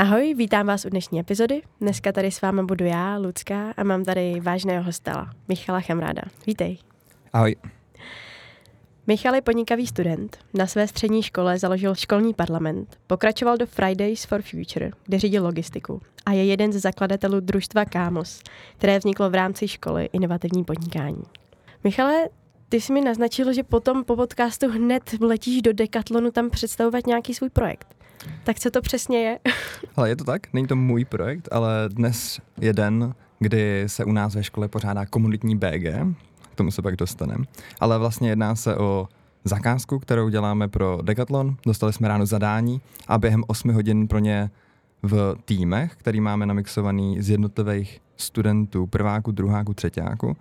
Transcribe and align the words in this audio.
Ahoj, 0.00 0.34
vítám 0.34 0.66
vás 0.66 0.84
u 0.84 0.88
dnešní 0.88 1.20
epizody. 1.20 1.62
Dneska 1.80 2.12
tady 2.12 2.30
s 2.30 2.40
vámi 2.40 2.62
budu 2.64 2.84
já, 2.84 3.16
Lucka, 3.16 3.74
a 3.76 3.84
mám 3.84 4.04
tady 4.04 4.40
vážného 4.40 4.84
hostela, 4.84 5.30
Michala 5.48 5.80
Chamráda. 5.80 6.22
Vítej. 6.46 6.78
Ahoj. 7.32 7.56
Michal 9.10 9.34
je 9.34 9.40
podnikavý 9.40 9.86
student. 9.86 10.38
Na 10.54 10.66
své 10.66 10.88
střední 10.88 11.22
škole 11.22 11.58
založil 11.58 11.94
školní 11.94 12.34
parlament, 12.34 12.98
pokračoval 13.06 13.56
do 13.56 13.66
Fridays 13.66 14.24
for 14.24 14.42
Future, 14.42 14.90
kde 15.06 15.18
řídil 15.18 15.44
logistiku 15.44 16.00
a 16.26 16.32
je 16.32 16.44
jeden 16.44 16.72
ze 16.72 16.78
zakladatelů 16.78 17.40
družstva 17.40 17.84
Kámos, 17.84 18.42
které 18.78 18.98
vzniklo 18.98 19.30
v 19.30 19.34
rámci 19.34 19.68
školy 19.68 20.08
inovativní 20.12 20.64
podnikání. 20.64 21.22
Michale, 21.84 22.28
ty 22.68 22.80
jsi 22.80 22.92
mi 22.92 23.00
naznačil, 23.00 23.52
že 23.52 23.62
potom 23.62 24.04
po 24.04 24.16
podcastu 24.16 24.68
hned 24.68 25.02
letíš 25.20 25.62
do 25.62 25.72
Decathlonu 25.72 26.30
tam 26.30 26.50
představovat 26.50 27.06
nějaký 27.06 27.34
svůj 27.34 27.50
projekt. 27.50 27.96
Tak 28.44 28.58
co 28.58 28.70
to 28.70 28.82
přesně 28.82 29.18
je? 29.18 29.38
Ale 29.96 30.08
je 30.08 30.16
to 30.16 30.24
tak, 30.24 30.52
není 30.52 30.66
to 30.66 30.76
můj 30.76 31.04
projekt, 31.04 31.48
ale 31.52 31.88
dnes 31.88 32.40
je 32.60 32.72
den, 32.72 33.14
kdy 33.38 33.84
se 33.86 34.04
u 34.04 34.12
nás 34.12 34.34
ve 34.34 34.44
škole 34.44 34.68
pořádá 34.68 35.06
komunitní 35.06 35.56
BG, 35.56 35.86
k 36.52 36.54
tomu 36.54 36.70
se 36.70 36.82
pak 36.82 36.96
dostaneme. 36.96 37.44
Ale 37.80 37.98
vlastně 37.98 38.28
jedná 38.28 38.54
se 38.54 38.76
o 38.76 39.08
zakázku, 39.44 39.98
kterou 39.98 40.28
děláme 40.28 40.68
pro 40.68 40.98
Decathlon. 41.02 41.56
Dostali 41.66 41.92
jsme 41.92 42.08
ráno 42.08 42.26
zadání 42.26 42.80
a 43.08 43.18
během 43.18 43.44
8 43.46 43.72
hodin 43.72 44.08
pro 44.08 44.18
ně 44.18 44.50
v 45.02 45.36
týmech, 45.44 45.92
který 45.96 46.20
máme 46.20 46.46
namixovaný 46.46 47.22
z 47.22 47.30
jednotlivých 47.30 48.00
studentů, 48.16 48.86
prváku, 48.86 49.32
druháku, 49.32 49.74
třetíku, 49.74 50.36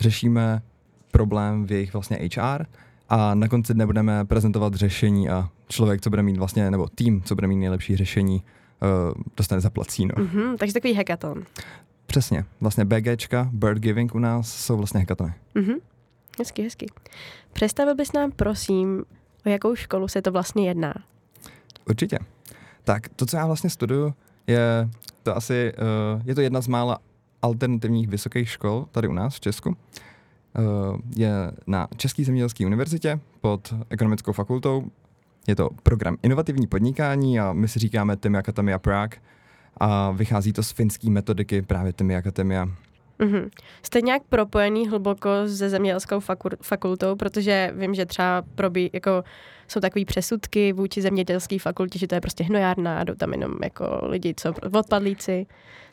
řešíme 0.00 0.62
problém 1.10 1.66
v 1.66 1.72
jejich 1.72 1.92
vlastně 1.92 2.18
HR 2.36 2.66
a 3.08 3.34
na 3.34 3.48
konci 3.48 3.74
dne 3.74 3.86
budeme 3.86 4.24
prezentovat 4.24 4.74
řešení 4.74 5.28
a 5.28 5.48
člověk, 5.68 6.00
co 6.00 6.10
bude 6.10 6.22
mít 6.22 6.36
vlastně, 6.36 6.70
nebo 6.70 6.88
tým, 6.94 7.22
co 7.22 7.34
bude 7.34 7.46
mít 7.46 7.56
nejlepší 7.56 7.96
řešení, 7.96 8.42
uh, 9.14 9.22
dostane 9.36 9.60
zaplacíno. 9.60 10.14
Mm-hmm, 10.14 10.56
takže 10.56 10.74
takový 10.74 10.94
hackathon. 10.94 11.42
Přesně. 12.16 12.44
Vlastně 12.60 12.84
BGčka, 12.84 13.50
Bird 13.52 13.78
Giving 13.78 14.14
u 14.14 14.18
nás 14.18 14.54
jsou 14.54 14.76
vlastně 14.76 15.00
hackathony. 15.00 15.34
Mm-hmm. 15.54 15.76
Hezky, 16.38 16.62
hezky. 16.62 16.86
Představil 17.52 17.94
bys 17.94 18.12
nám, 18.12 18.32
prosím, 18.32 19.04
o 19.46 19.48
jakou 19.48 19.74
školu 19.74 20.08
se 20.08 20.22
to 20.22 20.32
vlastně 20.32 20.68
jedná? 20.68 20.94
Určitě. 21.88 22.18
Tak, 22.84 23.08
to, 23.08 23.26
co 23.26 23.36
já 23.36 23.46
vlastně 23.46 23.70
studuju, 23.70 24.14
je 24.46 24.88
to 25.22 25.36
asi, 25.36 25.72
uh, 26.16 26.22
je 26.24 26.34
to 26.34 26.40
jedna 26.40 26.60
z 26.60 26.68
mála 26.68 26.98
alternativních 27.42 28.08
vysokých 28.08 28.48
škol 28.48 28.86
tady 28.90 29.08
u 29.08 29.12
nás 29.12 29.36
v 29.36 29.40
Česku. 29.40 29.68
Uh, 29.68 29.76
je 31.16 31.32
na 31.66 31.88
České 31.96 32.24
zemědělské 32.24 32.66
univerzitě 32.66 33.20
pod 33.40 33.74
ekonomickou 33.90 34.32
fakultou. 34.32 34.90
Je 35.48 35.56
to 35.56 35.70
program 35.82 36.16
inovativní 36.22 36.66
podnikání 36.66 37.40
a 37.40 37.52
my 37.52 37.68
si 37.68 37.78
říkáme 37.78 38.16
Temi 38.16 38.38
Akademia 38.38 38.78
Prague 38.78 39.18
a 39.76 40.10
vychází 40.10 40.52
to 40.52 40.62
z 40.62 40.70
finské 40.70 41.10
metodiky 41.10 41.62
právě 41.62 41.92
Temi 41.92 42.16
Akademia. 42.16 42.68
Mm-hmm. 43.18 43.50
Jste 43.82 44.00
nějak 44.00 44.22
propojený 44.28 44.88
hluboko 44.88 45.28
se 45.46 45.70
zemědělskou 45.70 46.20
fakultou, 46.62 47.16
protože 47.16 47.72
vím, 47.76 47.94
že 47.94 48.06
třeba 48.06 48.42
probí, 48.54 48.90
jako 48.92 49.24
jsou 49.68 49.80
takové 49.80 50.04
přesudky 50.04 50.72
vůči 50.72 51.02
zemědělské 51.02 51.58
fakultě, 51.58 51.98
že 51.98 52.06
to 52.06 52.14
je 52.14 52.20
prostě 52.20 52.44
hnojárna 52.44 52.98
a 52.98 53.04
jdou 53.04 53.14
tam 53.14 53.32
jenom 53.32 53.52
jako 53.62 54.00
lidi, 54.02 54.34
co 54.36 54.54
odpadlíci. 54.78 55.46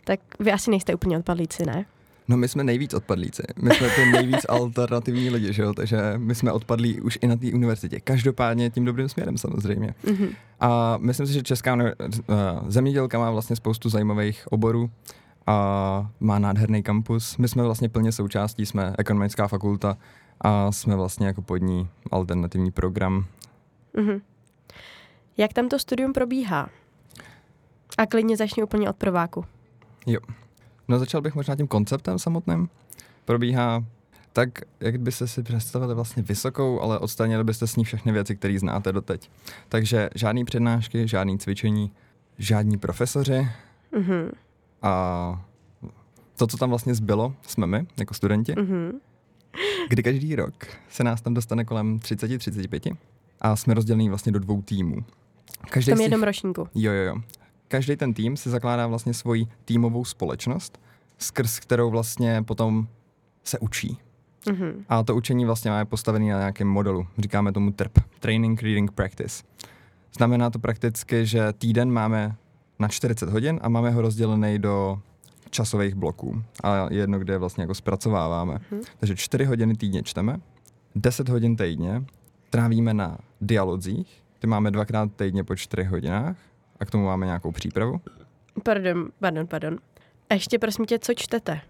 Tak 0.03 0.19
vy 0.39 0.51
asi 0.51 0.71
nejste 0.71 0.95
úplně 0.95 1.17
odpadlíci, 1.17 1.65
ne? 1.65 1.85
No 2.27 2.37
my 2.37 2.47
jsme 2.47 2.63
nejvíc 2.63 2.93
odpadlíci. 2.93 3.43
My 3.61 3.75
jsme 3.75 3.89
ty 3.89 4.05
nejvíc 4.05 4.45
alternativní 4.49 5.29
lidi, 5.29 5.53
že 5.53 5.63
jo? 5.63 5.73
takže 5.73 6.13
my 6.17 6.35
jsme 6.35 6.51
odpadlí 6.51 7.01
už 7.01 7.19
i 7.21 7.27
na 7.27 7.35
té 7.35 7.47
univerzitě. 7.53 7.99
Každopádně 7.99 8.69
tím 8.69 8.85
dobrým 8.85 9.09
směrem 9.09 9.37
samozřejmě. 9.37 9.95
Mm-hmm. 10.05 10.35
A 10.59 10.97
myslím 10.97 11.27
si, 11.27 11.33
že 11.33 11.43
česká 11.43 11.73
uh, 11.75 11.81
zemědělka 12.67 13.19
má 13.19 13.31
vlastně 13.31 13.55
spoustu 13.55 13.89
zajímavých 13.89 14.47
oborů 14.51 14.89
a 15.47 16.11
má 16.19 16.39
nádherný 16.39 16.83
kampus. 16.83 17.37
My 17.37 17.47
jsme 17.47 17.63
vlastně 17.63 17.89
plně 17.89 18.11
součástí, 18.11 18.65
jsme 18.65 18.95
ekonomická 18.97 19.47
fakulta 19.47 19.97
a 20.41 20.71
jsme 20.71 20.95
vlastně 20.95 21.27
jako 21.27 21.41
pod 21.41 21.57
ní 21.57 21.89
alternativní 22.11 22.71
program. 22.71 23.25
Mm-hmm. 23.95 24.21
Jak 25.37 25.53
tam 25.53 25.69
to 25.69 25.79
studium 25.79 26.13
probíhá? 26.13 26.69
A 27.97 28.05
klidně 28.05 28.37
začni 28.37 28.63
úplně 28.63 28.89
od 28.89 28.95
prváku. 28.95 29.45
Jo. 30.05 30.19
No 30.87 30.99
začal 30.99 31.21
bych 31.21 31.35
možná 31.35 31.55
tím 31.55 31.67
konceptem 31.67 32.19
samotným. 32.19 32.69
Probíhá 33.25 33.83
tak, 34.33 34.49
jak 34.79 34.99
byste 34.99 35.27
si 35.27 35.43
představili 35.43 35.95
vlastně 35.95 36.23
vysokou, 36.23 36.81
ale 36.81 36.99
odstranili 36.99 37.43
byste 37.43 37.67
s 37.67 37.75
ní 37.75 37.83
všechny 37.83 38.11
věci, 38.11 38.35
které 38.35 38.59
znáte 38.59 38.91
doteď. 38.91 39.29
Takže 39.69 40.09
žádný 40.15 40.45
přednášky, 40.45 41.07
žádný 41.07 41.39
cvičení, 41.39 41.91
žádní 42.37 42.77
profesoři 42.77 43.47
mm-hmm. 43.93 44.31
a 44.81 45.45
to, 46.37 46.47
co 46.47 46.57
tam 46.57 46.69
vlastně 46.69 46.95
zbylo, 46.95 47.33
jsme 47.47 47.67
my, 47.67 47.85
jako 47.97 48.13
studenti, 48.13 48.53
mm-hmm. 48.53 48.91
kdy 49.89 50.03
každý 50.03 50.35
rok 50.35 50.53
se 50.89 51.03
nás 51.03 51.21
tam 51.21 51.33
dostane 51.33 51.65
kolem 51.65 51.99
30-35 51.99 52.97
a 53.41 53.55
jsme 53.55 53.73
rozdělení 53.73 54.09
vlastně 54.09 54.31
do 54.31 54.39
dvou 54.39 54.61
týmů. 54.61 54.97
Každý 55.69 55.91
v 55.91 55.95
tom 55.95 56.01
jednom 56.01 56.23
ročníku. 56.23 56.67
Jo, 56.75 56.91
jo, 56.91 57.03
jo 57.03 57.21
každý 57.67 57.95
ten 57.95 58.13
tým 58.13 58.37
si 58.37 58.49
zakládá 58.49 58.87
vlastně 58.87 59.13
svoji 59.13 59.47
týmovou 59.65 60.05
společnost, 60.05 60.79
skrz 61.17 61.59
kterou 61.59 61.89
vlastně 61.89 62.41
potom 62.41 62.87
se 63.43 63.59
učí. 63.59 63.97
Mm-hmm. 64.45 64.73
A 64.89 65.03
to 65.03 65.15
učení 65.15 65.45
vlastně 65.45 65.71
máme 65.71 65.85
postavené 65.85 66.31
na 66.31 66.39
nějakém 66.39 66.67
modelu. 66.67 67.07
Říkáme 67.17 67.51
tomu 67.51 67.71
TRP, 67.71 67.99
Training, 68.19 68.63
Reading, 68.63 68.91
Practice. 68.91 69.43
Znamená 70.17 70.49
to 70.49 70.59
prakticky, 70.59 71.25
že 71.25 71.53
týden 71.53 71.91
máme 71.91 72.35
na 72.79 72.87
40 72.87 73.29
hodin 73.29 73.59
a 73.63 73.69
máme 73.69 73.91
ho 73.91 74.01
rozdělený 74.01 74.59
do 74.59 74.99
časových 75.49 75.95
bloků. 75.95 76.43
A 76.63 76.87
jedno, 76.93 77.19
kde 77.19 77.37
vlastně 77.37 77.61
jako 77.61 77.73
zpracováváme. 77.73 78.55
Mm-hmm. 78.55 78.81
Takže 78.99 79.15
4 79.15 79.45
hodiny 79.45 79.75
týdně 79.75 80.03
čteme, 80.03 80.37
10 80.95 81.29
hodin 81.29 81.55
týdně 81.55 82.03
trávíme 82.49 82.93
na 82.93 83.17
dialozích, 83.41 84.23
ty 84.39 84.47
máme 84.47 84.71
dvakrát 84.71 85.15
týdně 85.15 85.43
po 85.43 85.55
4 85.55 85.83
hodinách 85.83 86.35
a 86.83 86.85
k 86.85 86.91
tomu 86.91 87.05
máme 87.05 87.25
nějakou 87.25 87.51
přípravu. 87.51 88.01
Pardon, 88.63 89.09
pardon, 89.19 89.47
pardon. 89.47 89.77
A 90.29 90.33
ještě 90.33 90.59
prosím 90.59 90.85
tě, 90.85 90.99
co 90.99 91.13
čtete? 91.13 91.61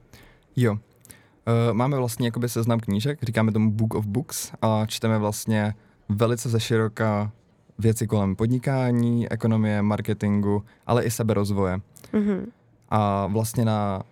Jo. 0.56 0.72
Uh, 0.74 1.74
máme 1.74 1.98
vlastně 1.98 2.28
jakoby 2.28 2.50
seznam 2.50 2.80
knížek, 2.80 3.24
říkáme 3.24 3.52
tomu 3.52 3.72
Book 3.72 3.94
of 3.94 4.06
Books 4.06 4.52
a 4.62 4.86
čteme 4.86 5.18
vlastně 5.18 5.74
velice 6.10 6.50
ze 6.50 6.60
široka 6.60 7.32
věci 7.80 8.08
kolem 8.08 8.36
podnikání, 8.36 9.32
ekonomie, 9.32 9.82
marketingu, 9.82 10.64
ale 10.86 11.04
i 11.04 11.12
seberozvoje. 11.12 11.82
Mm-hmm. 12.14 12.46
A 12.90 13.28
vlastně 13.28 13.66
na 13.66 14.04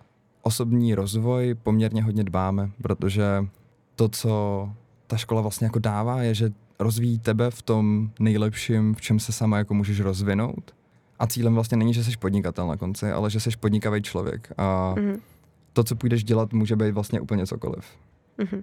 osobní 0.42 0.94
rozvoj 0.94 1.54
poměrně 1.62 2.02
hodně 2.02 2.24
dbáme, 2.24 2.70
protože 2.82 3.24
to, 3.96 4.08
co 4.08 4.68
ta 5.06 5.16
škola 5.16 5.40
vlastně 5.40 5.64
jako 5.64 5.78
dává, 5.78 6.22
je, 6.22 6.34
že 6.34 6.52
rozvíjí 6.78 7.18
tebe 7.18 7.50
v 7.50 7.62
tom 7.62 8.10
nejlepším, 8.18 8.94
v 8.94 9.00
čem 9.00 9.20
se 9.20 9.32
sama 9.32 9.58
jako 9.58 9.74
můžeš 9.74 10.00
rozvinout 10.00 10.74
a 11.22 11.26
cílem 11.26 11.54
vlastně 11.54 11.76
není, 11.76 11.94
že 11.94 12.04
jsi 12.04 12.16
podnikatel 12.16 12.66
na 12.66 12.76
konci, 12.76 13.12
ale 13.12 13.30
že 13.30 13.40
jsi 13.40 13.50
podnikavý 13.60 14.02
člověk. 14.02 14.52
A 14.58 14.94
mm-hmm. 14.96 15.20
to, 15.72 15.84
co 15.84 15.96
půjdeš 15.96 16.24
dělat, 16.24 16.52
může 16.52 16.76
být 16.76 16.90
vlastně 16.90 17.20
úplně 17.20 17.46
cokoliv. 17.46 17.84
Mm-hmm. 18.38 18.62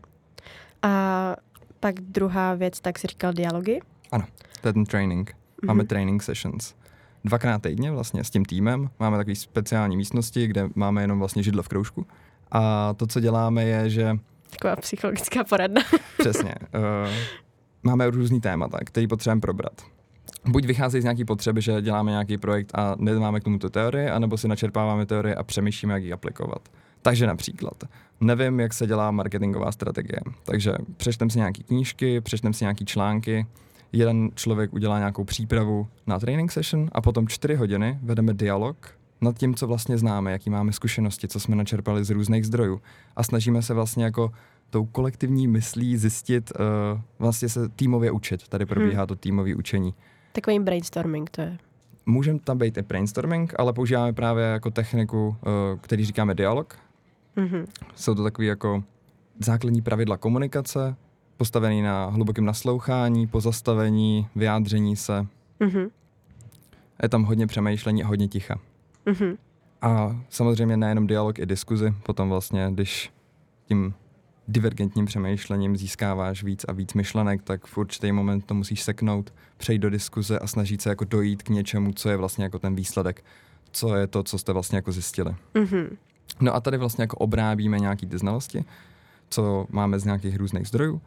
A 0.81 1.35
pak 1.79 1.95
druhá 1.99 2.53
věc, 2.53 2.79
tak 2.79 2.99
jsi 2.99 3.07
říkal 3.07 3.33
dialogy? 3.33 3.79
Ano, 4.11 4.25
to 4.61 4.67
je 4.67 4.73
ten 4.73 4.85
training. 4.85 5.29
Mm-hmm. 5.29 5.67
Máme 5.67 5.83
training 5.83 6.23
sessions. 6.23 6.75
Dvakrát 7.25 7.61
týdně 7.61 7.91
vlastně 7.91 8.23
s 8.23 8.29
tím 8.29 8.45
týmem. 8.45 8.89
Máme 8.99 9.17
takové 9.17 9.35
speciální 9.35 9.97
místnosti, 9.97 10.47
kde 10.47 10.69
máme 10.75 11.01
jenom 11.01 11.19
vlastně 11.19 11.43
židlo 11.43 11.63
v 11.63 11.67
kroužku. 11.67 12.07
A 12.51 12.93
to, 12.93 13.07
co 13.07 13.19
děláme, 13.19 13.63
je, 13.63 13.89
že... 13.89 14.17
Taková 14.49 14.75
psychologická 14.75 15.43
poradna. 15.43 15.81
Přesně. 16.17 16.55
Uh, 16.75 17.13
máme 17.83 18.09
různý 18.09 18.41
témata, 18.41 18.77
který 18.83 19.07
potřebujeme 19.07 19.41
probrat 19.41 19.81
buď 20.45 20.65
vycházejí 20.65 21.01
z 21.01 21.03
nějaké 21.03 21.25
potřeby, 21.25 21.61
že 21.61 21.81
děláme 21.81 22.11
nějaký 22.11 22.37
projekt 22.37 22.71
a 22.75 22.95
nemáme 22.99 23.39
k 23.39 23.43
tomu 23.43 23.59
tu 23.59 23.69
teorii, 23.69 24.09
anebo 24.09 24.37
si 24.37 24.47
načerpáváme 24.47 25.05
teorie 25.05 25.35
a 25.35 25.43
přemýšlíme, 25.43 25.93
jak 25.93 26.03
ji 26.03 26.13
aplikovat. 26.13 26.69
Takže 27.01 27.27
například, 27.27 27.83
nevím, 28.21 28.59
jak 28.59 28.73
se 28.73 28.87
dělá 28.87 29.11
marketingová 29.11 29.71
strategie, 29.71 30.19
takže 30.43 30.73
přečtem 30.97 31.29
si 31.29 31.37
nějaké 31.37 31.63
knížky, 31.63 32.21
přečtem 32.21 32.53
si 32.53 32.63
nějaké 32.63 32.85
články, 32.85 33.45
jeden 33.91 34.29
člověk 34.35 34.73
udělá 34.73 34.97
nějakou 34.97 35.23
přípravu 35.23 35.87
na 36.07 36.19
training 36.19 36.51
session 36.51 36.89
a 36.91 37.01
potom 37.01 37.27
čtyři 37.27 37.55
hodiny 37.55 37.99
vedeme 38.01 38.33
dialog 38.33 38.99
nad 39.21 39.37
tím, 39.37 39.55
co 39.55 39.67
vlastně 39.67 39.97
známe, 39.97 40.31
jaký 40.31 40.49
máme 40.49 40.73
zkušenosti, 40.73 41.27
co 41.27 41.39
jsme 41.39 41.55
načerpali 41.55 42.05
z 42.05 42.09
různých 42.09 42.45
zdrojů 42.45 42.81
a 43.15 43.23
snažíme 43.23 43.61
se 43.61 43.73
vlastně 43.73 44.03
jako 44.03 44.31
tou 44.69 44.85
kolektivní 44.85 45.47
myslí 45.47 45.97
zjistit, 45.97 46.51
uh, 46.59 47.01
vlastně 47.19 47.49
se 47.49 47.69
týmově 47.69 48.11
učit. 48.11 48.47
Tady 48.47 48.65
probíhá 48.65 49.01
hmm. 49.01 49.07
to 49.07 49.15
týmové 49.15 49.55
učení. 49.55 49.93
Takový 50.31 50.59
brainstorming 50.59 51.29
to 51.29 51.41
je. 51.41 51.57
Můžeme 52.05 52.39
tam 52.39 52.57
být 52.57 52.77
i 52.77 52.81
brainstorming, 52.81 53.53
ale 53.57 53.73
používáme 53.73 54.13
právě 54.13 54.45
jako 54.45 54.71
techniku, 54.71 55.27
uh, 55.27 55.79
který 55.81 56.05
říkáme 56.05 56.35
dialog. 56.35 56.79
Mhm. 57.35 57.65
Jsou 57.95 58.15
to 58.15 58.23
takové 58.23 58.45
jako 58.45 58.83
základní 59.39 59.81
pravidla 59.81 60.17
komunikace, 60.17 60.95
postavený 61.37 61.81
na 61.81 62.05
hlubokém 62.05 62.45
naslouchání, 62.45 63.27
pozastavení, 63.27 64.27
vyjádření 64.35 64.95
se. 64.95 65.27
Mhm. 65.59 65.87
Je 67.03 67.09
tam 67.09 67.23
hodně 67.23 67.47
přemýšlení 67.47 68.03
a 68.03 68.07
hodně 68.07 68.27
ticha. 68.27 68.59
Mhm. 69.05 69.37
A 69.81 70.21
samozřejmě 70.29 70.77
nejenom 70.77 71.07
dialog, 71.07 71.39
i 71.39 71.45
diskuzi. 71.45 71.93
Potom 72.03 72.29
vlastně, 72.29 72.67
když 72.71 73.11
tím 73.65 73.93
divergentním 74.51 75.05
přemýšlením 75.05 75.77
získáváš 75.77 76.43
víc 76.43 76.65
a 76.67 76.71
víc 76.71 76.93
myšlenek, 76.93 77.41
tak 77.41 77.65
v 77.65 77.77
určitý 77.77 78.11
moment 78.11 78.45
to 78.45 78.53
musíš 78.53 78.83
seknout, 78.83 79.33
přejít 79.57 79.79
do 79.79 79.89
diskuze 79.89 80.39
a 80.39 80.47
snažit 80.47 80.81
se 80.81 80.89
jako 80.89 81.05
dojít 81.05 81.43
k 81.43 81.49
něčemu, 81.49 81.93
co 81.93 82.09
je 82.09 82.17
vlastně 82.17 82.43
jako 82.43 82.59
ten 82.59 82.75
výsledek, 82.75 83.23
co 83.71 83.95
je 83.95 84.07
to, 84.07 84.23
co 84.23 84.37
jste 84.37 84.53
vlastně 84.53 84.75
jako 84.75 84.91
zjistili. 84.91 85.35
Mhm. 85.53 85.97
No 86.41 86.55
a 86.55 86.59
tady 86.59 86.77
vlastně 86.77 87.03
jako 87.03 87.17
obrábíme 87.17 87.79
nějaký 87.79 88.05
ty 88.05 88.17
znalosti, 88.17 88.65
co 89.29 89.67
máme 89.69 89.99
z 89.99 90.05
nějakých 90.05 90.37
různých 90.37 90.67
zdrojů 90.67 91.01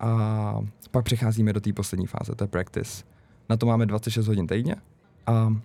a 0.00 0.60
pak 0.90 1.04
přecházíme 1.04 1.52
do 1.52 1.60
té 1.60 1.72
poslední 1.72 2.06
fáze, 2.06 2.34
to 2.34 2.44
je 2.44 2.48
practice. 2.48 3.04
Na 3.48 3.56
to 3.56 3.66
máme 3.66 3.86
26 3.86 4.26
hodin 4.26 4.46
týdně 4.46 4.76
a 5.26 5.56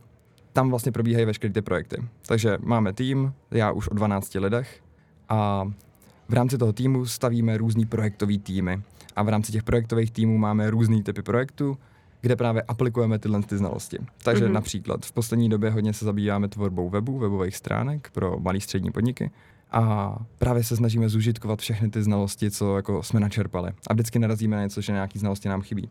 tam 0.54 0.70
vlastně 0.70 0.92
probíhají 0.92 1.26
veškeré 1.26 1.54
ty 1.54 1.62
projekty. 1.62 2.04
Takže 2.28 2.58
máme 2.62 2.94
tým, 2.94 3.34
já 3.52 3.72
už 3.72 3.88
o 3.88 3.94
12 3.94 4.36
lidech 4.36 4.82
a 5.30 5.72
v 6.30 6.34
rámci 6.34 6.58
toho 6.58 6.74
týmu 6.74 7.06
stavíme 7.06 7.58
různý 7.58 7.86
projektový 7.86 8.40
týmy 8.40 8.82
a 9.16 9.24
v 9.24 9.30
rámci 9.30 9.52
těch 9.52 9.64
projektových 9.64 10.12
týmů 10.12 10.38
máme 10.38 10.70
různý 10.70 11.04
typy 11.04 11.22
projektů, 11.22 11.78
kde 12.22 12.36
právě 12.36 12.62
aplikujeme 12.62 13.20
tyhle 13.20 13.42
ty 13.44 13.58
znalosti. 13.58 13.98
Takže 14.24 14.44
Mhm. 14.44 14.52
mm-hmm. 14.52 14.56
například 14.56 15.06
v 15.06 15.12
poslední 15.12 15.50
době 15.50 15.70
hodně 15.70 15.94
se 15.94 16.06
zabýváme 16.06 16.48
tvorbou 16.48 16.90
webu, 16.90 17.20
webových 17.20 17.56
stránek 17.56 18.10
pro 18.12 18.40
malé 18.40 18.60
střední 18.60 18.92
podniky 18.92 19.32
a 19.72 20.16
právě 20.40 20.64
se 20.64 20.76
snažíme 20.76 21.10
zužitkovat 21.10 21.60
všechny 21.60 21.90
ty 21.90 22.04
znalosti, 22.04 22.52
co 22.52 22.76
jako 22.76 23.04
jsme 23.04 23.20
načerpali. 23.20 23.72
A 23.90 23.94
vždycky 23.94 24.20
narazíme 24.20 24.56
na 24.56 24.64
něco, 24.64 24.82
že 24.82 24.94
nějaký 24.94 25.20
znalosti 25.20 25.50
nám 25.50 25.62
chybí. 25.62 25.90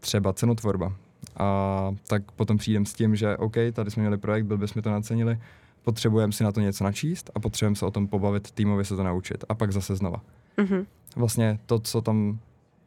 Třeba 0.00 0.32
cenotvorba. 0.32 0.92
A 1.36 1.90
tak 2.06 2.32
potom 2.32 2.58
přijdem 2.58 2.86
s 2.86 2.92
tím, 2.92 3.16
že 3.16 3.36
OK, 3.36 3.54
tady 3.72 3.90
jsme 3.90 4.00
měli 4.00 4.18
projekt, 4.18 4.44
byl 4.44 4.58
bychom 4.58 4.82
to 4.82 4.90
nacenili, 4.90 5.38
potřebujeme 5.82 6.32
si 6.32 6.44
na 6.44 6.52
to 6.52 6.60
něco 6.60 6.84
načíst 6.84 7.30
a 7.34 7.40
potřebujeme 7.40 7.76
se 7.76 7.86
o 7.86 7.90
tom 7.90 8.08
pobavit, 8.08 8.50
týmově 8.50 8.84
se 8.84 8.96
to 8.96 9.02
naučit 9.02 9.44
a 9.48 9.54
pak 9.54 9.72
zase 9.72 9.96
znova. 9.96 10.20
Mhm. 10.56 10.86
Vlastně 11.16 11.58
to, 11.66 11.78
co 11.78 12.00
tam 12.02 12.38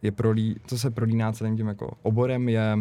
je 0.02 0.12
prolí, 0.12 0.56
co 0.68 0.78
se 0.78 0.92
prolíná 0.92 1.32
celým 1.32 1.58
tím 1.58 1.68
jako 1.68 1.98
oborem, 2.02 2.50
je 2.50 2.78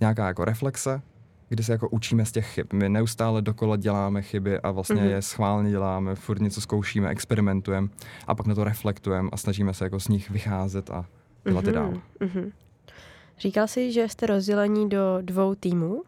nějaká 0.00 0.26
jako 0.26 0.44
reflexe, 0.44 1.02
kdy 1.48 1.62
se 1.62 1.72
jako 1.72 1.88
učíme 1.88 2.24
z 2.24 2.32
těch 2.32 2.46
chyb. 2.46 2.66
My 2.72 2.88
neustále 2.88 3.42
dokola 3.42 3.76
děláme 3.76 4.22
chyby 4.22 4.60
a 4.60 4.70
vlastně 4.70 4.96
Mhm. 4.96 5.04
mm-hmm. 5.04 5.10
je 5.10 5.22
schválně 5.22 5.70
děláme, 5.70 6.14
furt 6.14 6.40
něco 6.40 6.60
zkoušíme, 6.60 7.08
experimentujeme 7.08 7.88
a 8.26 8.34
pak 8.34 8.46
na 8.46 8.54
to 8.54 8.64
reflektujeme 8.64 9.28
a 9.32 9.36
snažíme 9.36 9.74
se 9.74 9.84
jako 9.84 10.00
z 10.00 10.08
nich 10.08 10.30
vycházet 10.30 10.90
a 10.90 11.06
dělat 11.48 11.64
mm-hmm. 11.64 11.66
Mhm. 11.66 11.74
dál. 11.74 12.00
Mhm. 12.20 12.52
Říkal 13.38 13.66
jsi, 13.68 13.92
že 13.92 14.08
jste 14.08 14.26
rozdělení 14.26 14.88
do 14.88 15.18
dvou 15.20 15.54
týmů, 15.54 16.02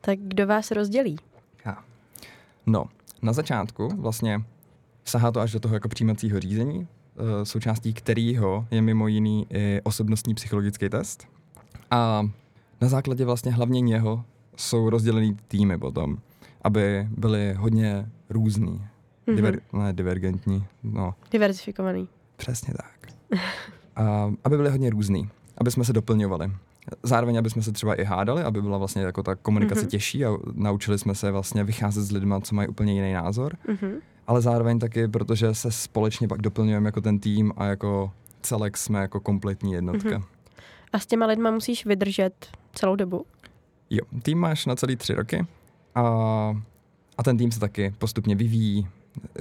tak 0.00 0.18
kdo 0.18 0.46
vás 0.46 0.70
rozdělí? 0.70 1.16
No, 2.66 2.84
na 3.22 3.32
začátku 3.32 3.88
vlastně 3.96 4.42
sahá 5.04 5.32
to 5.32 5.40
až 5.40 5.52
do 5.52 5.60
toho 5.60 5.74
jako 5.74 5.88
přijímacího 5.88 6.40
řízení, 6.40 6.88
eh, 7.16 7.44
součástí 7.44 7.94
kterého 7.94 8.66
je 8.70 8.82
mimo 8.82 9.08
jiný 9.08 9.46
i 9.50 9.80
osobnostní 9.84 10.34
psychologický 10.34 10.88
test. 10.88 11.26
A 11.90 12.28
na 12.80 12.88
základě 12.88 13.24
vlastně 13.24 13.52
hlavně 13.52 13.80
něho 13.80 14.24
jsou 14.56 14.90
rozdělený 14.90 15.36
týmy 15.48 15.78
potom, 15.78 16.18
aby 16.62 17.08
byly 17.16 17.52
hodně 17.54 18.10
různý. 18.30 18.82
Mhm. 19.26 19.36
Diver, 19.36 19.60
ne, 19.72 19.92
divergentní, 19.92 20.64
no, 20.82 21.14
Diverzifikovaný. 21.30 22.08
přesně 22.36 22.74
tak. 22.74 23.12
A, 23.96 24.32
aby 24.44 24.56
byly 24.56 24.70
hodně 24.70 24.90
různý, 24.90 25.28
aby 25.58 25.70
jsme 25.70 25.84
se 25.84 25.92
doplňovali. 25.92 26.52
Zároveň, 27.02 27.38
aby 27.38 27.50
jsme 27.50 27.62
se 27.62 27.72
třeba 27.72 27.94
i 27.94 28.04
hádali, 28.04 28.42
aby 28.42 28.62
byla 28.62 28.78
vlastně 28.78 29.02
jako 29.02 29.22
ta 29.22 29.34
komunikace 29.34 29.80
Mhm. 29.80 29.86
mm-hmm. 29.86 29.90
těžší 29.90 30.24
a 30.24 30.36
naučili 30.54 30.98
jsme 30.98 31.14
se 31.14 31.30
vlastně 31.30 31.64
vycházet 31.64 32.02
s 32.02 32.12
lidmi, 32.12 32.34
co 32.42 32.54
mají 32.54 32.68
úplně 32.68 32.92
jiný 32.94 33.12
názor, 33.12 33.56
Mhm. 33.68 33.92
ale 34.26 34.40
zároveň 34.40 34.78
taky, 34.78 35.08
protože 35.08 35.54
se 35.54 35.70
společně 35.70 36.28
pak 36.28 36.42
doplňujeme 36.42 36.88
jako 36.88 37.00
ten 37.00 37.18
tým 37.18 37.52
a 37.56 37.64
jako 37.64 38.12
celek 38.42 38.76
jsme 38.76 39.00
jako 39.00 39.20
kompletní 39.20 39.72
jednotka. 39.72 40.08
Mhm. 40.08 40.18
Mm-hmm. 40.18 40.26
A 40.92 40.98
s 40.98 41.06
těma 41.06 41.26
lidma 41.26 41.50
musíš 41.50 41.86
vydržet 41.86 42.46
celou 42.74 42.96
dobu? 42.96 43.24
Jo, 43.90 44.04
tým 44.22 44.38
máš 44.38 44.66
na 44.66 44.76
celý 44.76 44.96
tři 44.96 45.14
roky 45.14 45.46
a, 45.94 46.02
a 47.18 47.22
ten 47.22 47.36
tým 47.38 47.52
se 47.52 47.60
taky 47.60 47.94
postupně 47.98 48.34
vyvíjí. 48.34 48.88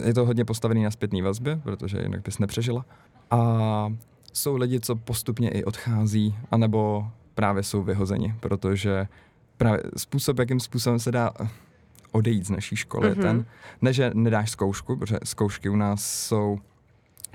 Je 0.05 0.13
to 0.13 0.25
hodně 0.25 0.45
postavený 0.45 0.83
na 0.83 0.91
zpětné 0.91 1.21
vazbě, 1.21 1.59
protože 1.63 1.97
jinak 2.03 2.21
bys 2.21 2.39
nepřežila. 2.39 2.85
A 3.31 3.93
jsou 4.33 4.55
lidi, 4.57 4.79
co 4.79 4.95
postupně 4.95 5.49
i 5.49 5.63
odchází, 5.63 6.35
anebo 6.51 7.07
právě 7.35 7.63
jsou 7.63 7.83
vyhozeni, 7.83 8.35
protože 8.39 9.07
právě 9.57 9.81
způsob, 9.97 10.39
jakým 10.39 10.59
způsobem 10.59 10.99
se 10.99 11.11
dá 11.11 11.31
odejít 12.11 12.45
z 12.45 12.49
naší 12.49 12.75
školy, 12.75 13.09
Mhm. 13.09 13.19
mm-hmm. 13.19 13.21
ten, 13.21 13.45
ne, 13.81 13.93
že 13.93 14.11
nedáš 14.13 14.51
zkoušku, 14.51 14.95
protože 14.95 15.17
zkoušky 15.23 15.69
u 15.69 15.75
nás 15.75 16.05
jsou 16.05 16.59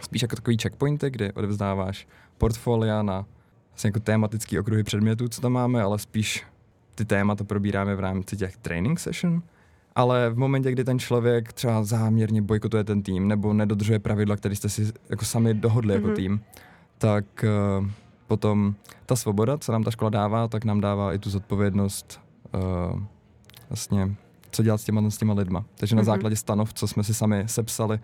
spíš 0.03 0.23
jako 0.23 0.37
takový 0.37 0.57
checkpointy, 0.63 1.11
kdy 1.11 1.33
odevzdáváš 1.33 2.09
portfolia 2.39 3.03
na 3.03 3.27
vlastně 3.71 3.89
jako 3.89 4.01
tematický 4.01 4.59
okruhy 4.59 4.83
předmětů, 4.83 5.29
co 5.29 5.41
tam 5.41 5.53
máme, 5.53 5.83
ale 5.83 5.99
spíš 5.99 6.45
ty 6.95 7.05
témata 7.05 7.45
probíráme 7.45 7.95
v 7.97 8.01
rámci 8.01 8.37
těch 8.37 8.57
training 8.57 9.01
session, 9.01 9.43
ale 9.95 10.31
v 10.31 10.39
momentě, 10.39 10.73
kdy 10.73 10.85
ten 10.85 10.99
člověk 10.99 11.53
třeba 11.53 11.85
záměrně 11.85 12.43
bojkotuje 12.43 12.85
ten 12.85 13.03
tým 13.03 13.29
nebo 13.29 13.53
nedodržuje 13.53 13.99
pravidla, 13.99 14.37
které 14.37 14.57
jste 14.57 14.69
si 14.69 14.93
jako 15.11 15.25
sami 15.25 15.55
dohodli 15.55 15.95
mm-hmm. 15.95 15.99
Mhm. 15.99 16.09
jako 16.09 16.17
tým, 16.17 16.41
tak 16.99 17.25
uh, 17.81 17.87
potom 18.27 18.75
ta 19.07 19.17
svoboda, 19.17 19.59
co 19.59 19.73
nám 19.73 19.85
ta 19.85 19.91
škola 19.91 20.11
dává, 20.11 20.49
tak 20.49 20.65
nám 20.65 20.81
dává 20.81 21.13
i 21.15 21.19
tu 21.19 21.31
zodpovědnost 21.31 22.21
uh, 22.55 23.01
vlastně, 23.69 24.15
co 24.51 24.63
dělat 24.63 24.79
s 24.81 24.85
těma, 24.85 25.11
s 25.11 25.17
těma 25.19 25.35
lidma. 25.35 25.65
Takže 25.77 25.97
na 25.97 26.01
Mhm. 26.01 26.07
základě 26.07 26.37
stanov, 26.37 26.75
co 26.75 26.89
jsme 26.89 27.05
si 27.05 27.15
sami 27.15 27.43
sepsali 27.47 27.99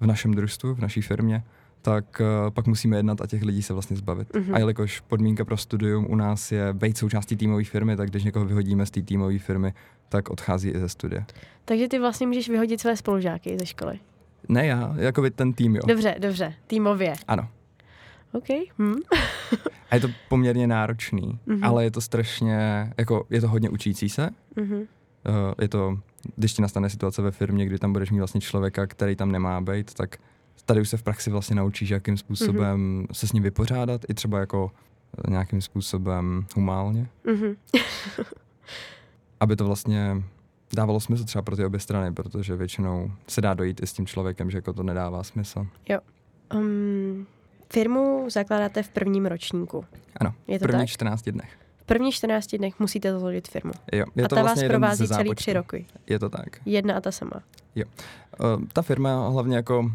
v 0.00 0.06
našem 0.06 0.34
družstvu, 0.34 0.74
v 0.74 0.78
naší 0.78 1.02
firmě, 1.02 1.42
tak 1.82 2.20
uh, 2.20 2.50
pak 2.50 2.66
musíme 2.66 2.96
jednat 2.96 3.20
a 3.20 3.26
těch 3.26 3.42
lidí 3.42 3.62
se 3.62 3.72
vlastně 3.72 3.96
zbavit. 3.96 4.34
Mhm. 4.34 4.54
A 4.54 4.58
jelikož 4.58 5.00
podmínka 5.00 5.44
pro 5.44 5.56
studium 5.56 6.06
u 6.10 6.16
nás 6.16 6.52
je 6.52 6.72
být 6.72 6.98
součástí 6.98 7.36
týmové 7.36 7.64
firmy, 7.64 7.96
tak 7.96 8.10
když 8.10 8.24
někoho 8.24 8.44
vyhodíme 8.44 8.86
z 8.86 8.90
té 8.90 9.02
týmové 9.02 9.38
firmy, 9.38 9.74
tak 10.08 10.30
odchází 10.30 10.68
i 10.70 10.78
ze 10.78 10.88
studia. 10.88 11.24
Takže 11.64 11.88
ty 11.88 11.98
vlastně 11.98 12.26
můžeš 12.26 12.48
vyhodit 12.48 12.80
své 12.80 12.96
spolužáky 12.96 13.58
ze 13.58 13.66
školy. 13.66 14.00
Ne 14.48 14.66
já, 14.66 14.94
jako 14.96 15.22
by 15.22 15.30
ten 15.30 15.52
tým, 15.52 15.76
jo. 15.76 15.82
Dobře, 15.86 16.14
dobře, 16.18 16.54
týmově. 16.66 17.14
Ano. 17.28 17.48
OK. 18.32 18.46
Hm. 18.78 18.94
A 19.90 19.94
je 19.94 20.00
to 20.00 20.08
poměrně 20.28 20.66
náročný, 20.66 21.38
Mhm. 21.46 21.64
ale 21.64 21.84
je 21.84 21.90
to 21.90 22.00
strašně, 22.00 22.92
jako 22.98 23.26
je 23.30 23.40
to 23.40 23.48
hodně 23.48 23.70
učící 23.70 24.08
se. 24.08 24.30
Mhm. 24.56 24.74
Uh, 24.74 24.84
je 25.60 25.68
to, 25.68 25.98
když 26.36 26.52
ti 26.52 26.62
nastane 26.62 26.90
situace 26.90 27.22
ve 27.22 27.30
firmě, 27.30 27.66
kdy 27.66 27.78
tam 27.78 27.92
budeš 27.92 28.10
mít 28.10 28.18
vlastně 28.18 28.40
člověka, 28.40 28.86
který 28.86 29.16
tam 29.16 29.32
nemá 29.32 29.60
být, 29.60 29.94
tak 29.94 30.16
tady 30.66 30.80
už 30.80 30.88
se 30.88 30.96
v 30.96 31.02
praxi 31.02 31.30
vlastně 31.30 31.56
naučíš, 31.56 31.90
jakým 31.90 32.16
způsobem 32.16 32.80
Mhm. 32.80 33.06
se 33.12 33.26
s 33.28 33.32
ním 33.32 33.42
vypořádat, 33.42 34.00
i 34.08 34.14
třeba 34.14 34.38
jako 34.38 34.70
eh, 35.26 35.30
nějakým 35.30 35.60
způsobem 35.60 36.46
humálně, 36.56 37.08
Mhm. 37.26 37.54
aby 39.40 39.56
to 39.56 39.64
vlastně 39.64 40.22
dávalo 40.74 41.00
smysl 41.00 41.24
třeba 41.24 41.42
pro 41.42 41.56
ty 41.56 41.64
obě 41.64 41.80
strany, 41.80 42.12
protože 42.14 42.56
většinou 42.56 43.10
se 43.28 43.40
dá 43.40 43.54
dojít 43.54 43.82
i 43.82 43.86
s 43.86 43.92
tím 43.92 44.06
člověkem, 44.06 44.50
že 44.50 44.58
jako 44.58 44.72
to 44.72 44.82
nedává 44.82 45.22
smysl. 45.22 45.66
Um, 46.54 47.26
firmu 47.72 48.26
zakládáte 48.30 48.82
v 48.82 48.88
prvním 48.88 49.26
ročníku. 49.26 49.84
Ano, 50.20 50.34
Je 50.48 50.58
v 50.58 50.60
to 50.62 50.66
prvních 50.68 50.90
tak? 50.90 50.92
14 50.92 51.22
dnech. 51.28 51.50
V 51.76 51.84
prvních 51.84 52.14
14 52.14 52.46
dnech 52.56 52.80
musíte 52.80 53.12
založit 53.12 53.48
firmu. 53.48 53.72
Jo, 53.92 54.04
je 54.16 54.24
a 54.24 54.28
to 54.28 54.34
ta 54.34 54.42
vlastně 54.42 54.68
vás 54.68 54.72
provází 54.72 55.08
celý 55.08 55.34
tři 55.34 55.52
roky. 55.52 55.86
Je 56.06 56.18
to 56.18 56.28
tak. 56.28 56.46
Jedna 56.66 56.96
a 56.96 57.00
ta 57.00 57.12
sama. 57.12 57.42
Uh, 57.76 57.82
ta 58.72 58.82
firma 58.82 59.28
hlavně 59.28 59.56
jako 59.56 59.92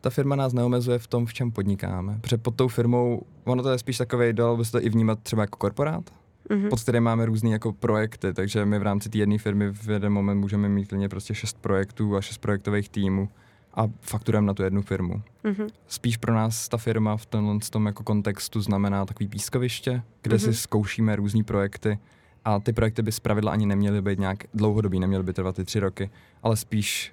ta 0.00 0.10
firma 0.10 0.36
nás 0.36 0.52
neomezuje 0.52 0.98
v 0.98 1.06
tom, 1.06 1.26
v 1.26 1.34
čem 1.34 1.50
podnikáme. 1.50 2.18
Protože 2.20 2.36
pod 2.38 2.54
tou 2.56 2.68
firmou, 2.68 3.22
ono 3.44 3.62
to 3.62 3.70
je 3.70 3.78
spíš 3.78 3.98
takový, 3.98 4.32
dalo 4.32 4.56
by 4.56 4.64
se 4.64 4.72
to 4.72 4.82
i 4.84 4.88
vnímat 4.88 5.18
třeba 5.22 5.42
jako 5.42 5.56
korporát, 5.58 6.04
Mhm. 6.50 6.68
pod 6.68 6.80
kterým 6.80 7.02
máme 7.02 7.26
různé 7.26 7.50
jako 7.50 7.72
projekty, 7.72 8.34
takže 8.34 8.64
my 8.64 8.78
v 8.78 8.82
rámci 8.82 9.08
té 9.08 9.18
jedné 9.18 9.38
firmy 9.38 9.72
v 9.72 9.88
jeden 9.90 10.12
moment 10.12 10.38
můžeme 10.38 10.68
mít 10.68 10.88
klidně 10.88 11.08
prostě 11.08 11.34
šest 11.34 11.58
projektů 11.60 12.16
a 12.16 12.20
šest 12.20 12.38
projektových 12.38 12.88
týmů 12.88 13.28
a 13.76 13.88
fakturujeme 14.00 14.46
na 14.46 14.54
tu 14.54 14.62
jednu 14.62 14.82
firmu. 14.82 15.22
Mhm. 15.44 15.66
Spíš 15.88 16.16
pro 16.16 16.34
nás 16.34 16.68
ta 16.68 16.76
firma 16.76 17.16
v 17.16 17.26
tomhle 17.26 17.58
tom 17.70 17.86
jako 17.86 18.02
kontextu 18.02 18.60
znamená 18.60 19.04
takový 19.06 19.28
pískoviště, 19.28 20.02
kde 20.22 20.34
Mhm. 20.36 20.44
si 20.44 20.54
zkoušíme 20.54 21.16
různé 21.16 21.44
projekty 21.44 21.98
a 22.44 22.60
ty 22.60 22.72
projekty 22.72 23.02
by 23.02 23.12
zpravidla 23.12 23.52
ani 23.52 23.66
neměly 23.66 24.02
být 24.02 24.18
nějak 24.18 24.38
dlouhodobý, 24.54 25.00
neměly 25.00 25.24
by 25.24 25.32
trvat 25.32 25.56
ty 25.56 25.64
tři 25.64 25.80
roky, 25.80 26.10
ale 26.42 26.56
spíš 26.56 27.12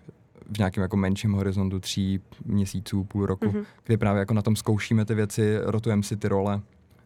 v 0.52 0.58
nějakém 0.58 0.82
jako 0.82 0.98
menším 0.98 1.34
horizontu 1.34 1.80
tří 1.80 2.20
měsíců, 2.46 3.04
půl 3.04 3.26
roku, 3.26 3.46
Mhm. 3.46 3.64
kdy 3.84 3.98
právě 3.98 4.20
jako 4.20 4.34
na 4.34 4.42
tom 4.42 4.56
zkoušíme 4.56 5.06
ty 5.06 5.16
věci, 5.16 5.58
rotujeme 5.64 6.04
si 6.04 6.18
ty 6.18 6.28
role 6.28 6.62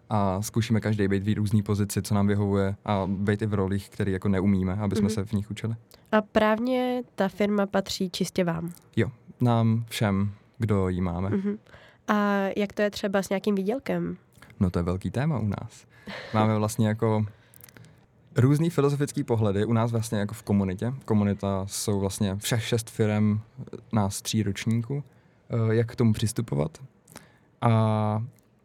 a 0.10 0.42
zkoušíme 0.42 0.80
každý 0.80 1.08
být 1.08 1.24
v 1.24 1.34
různé 1.38 1.64
pozici, 1.64 2.02
co 2.02 2.16
nám 2.16 2.28
vyhovuje 2.28 2.76
a 2.86 3.08
být 3.08 3.42
i 3.42 3.46
v 3.46 3.54
rolích, 3.54 3.90
které 3.90 4.12
jako 4.12 4.30
neumíme, 4.30 4.74
aby 4.74 4.96
jsme 4.96 5.08
mm-hmm. 5.08 5.14
se 5.14 5.26
v 5.26 5.32
nich 5.34 5.52
učili. 5.52 5.76
A 6.12 6.22
právně 6.22 7.04
ta 7.16 7.28
firma 7.28 7.66
patří 7.66 8.10
čistě 8.10 8.44
vám? 8.44 8.72
Jo, 8.96 9.12
nám 9.42 9.86
všem, 9.90 10.32
kdo 10.58 10.90
ji 10.90 11.02
máme. 11.02 11.30
Mm-hmm. 11.30 11.58
A 12.08 12.40
jak 12.58 12.74
to 12.74 12.82
je 12.82 12.92
třeba 12.92 13.22
s 13.24 13.30
nějakým 13.30 13.56
výdělkem? 13.56 14.18
No 14.60 14.70
to 14.70 14.80
je 14.80 14.84
velký 14.84 15.12
téma 15.12 15.40
u 15.40 15.48
nás. 15.48 15.86
Máme 16.34 16.58
vlastně 16.58 16.88
jako 16.88 17.26
různý 18.36 18.70
filozofický 18.70 19.24
pohledy 19.24 19.66
u 19.66 19.74
nás 19.74 19.92
vlastně 19.92 20.20
jako 20.20 20.34
v 20.34 20.44
komunitě. 20.44 20.94
Komunita 21.06 21.66
jsou 21.68 22.00
vlastně 22.00 22.36
všech 22.36 22.64
šest 22.64 22.90
firm 22.90 23.40
nás 23.94 24.22
tří 24.22 24.44
ročníků. 24.44 25.04
Eh, 25.50 25.76
jak 25.76 25.92
k 25.92 25.96
tomu 25.96 26.14
přistupovat? 26.14 26.78
A 27.62 28.24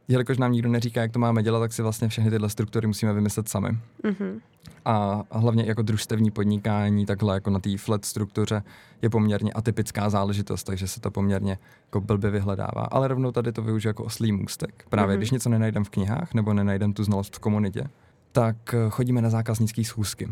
jelikož 0.09 0.39
nám 0.39 0.53
nikdo 0.53 0.69
neříká, 0.69 1.01
jak 1.03 1.13
to 1.13 1.19
máme 1.19 1.43
dělat, 1.43 1.61
tak 1.61 1.73
si 1.73 1.83
vlastně 1.83 2.09
všechny 2.09 2.31
tyhle 2.31 2.49
struktury 2.49 2.87
musíme 2.87 3.13
vymyslet 3.13 3.49
sami. 3.49 3.69
Mm-hmm. 4.05 4.41
A 4.85 5.23
hlavně 5.31 5.65
jako 5.67 5.83
družstevní 5.83 6.31
podnikání, 6.31 7.07
takhle 7.07 7.35
jako 7.35 7.51
na 7.51 7.59
té 7.59 7.79
flat 7.79 8.05
struktuře 8.05 8.63
je 9.03 9.11
poměrně 9.11 9.53
atypická 9.53 10.11
záležitost, 10.11 10.65
takže 10.65 10.89
se 10.89 11.01
to 11.01 11.11
poměrně 11.11 11.59
jako 11.85 12.01
blbě 12.01 12.31
vyhledává. 12.31 12.85
Ale 12.91 13.09
rovnou 13.09 13.33
tady 13.33 13.53
to 13.53 13.63
využiju 13.63 13.91
jako 13.91 14.05
oslý 14.05 14.33
můstek. 14.33 14.85
Právě 14.89 15.15
mm-hmm. 15.15 15.19
když 15.19 15.31
něco 15.31 15.49
nenajdem 15.49 15.85
v 15.85 15.91
knihách 15.91 16.35
nebo 16.35 16.55
nenajdem 16.55 16.93
tu 16.93 17.05
znalost 17.05 17.37
v 17.37 17.39
komunitě, 17.39 17.85
tak 18.33 18.75
eh, 18.75 18.91
chodíme 18.91 19.23
na 19.23 19.31
zákaznické 19.31 19.85
schůzky. 19.85 20.29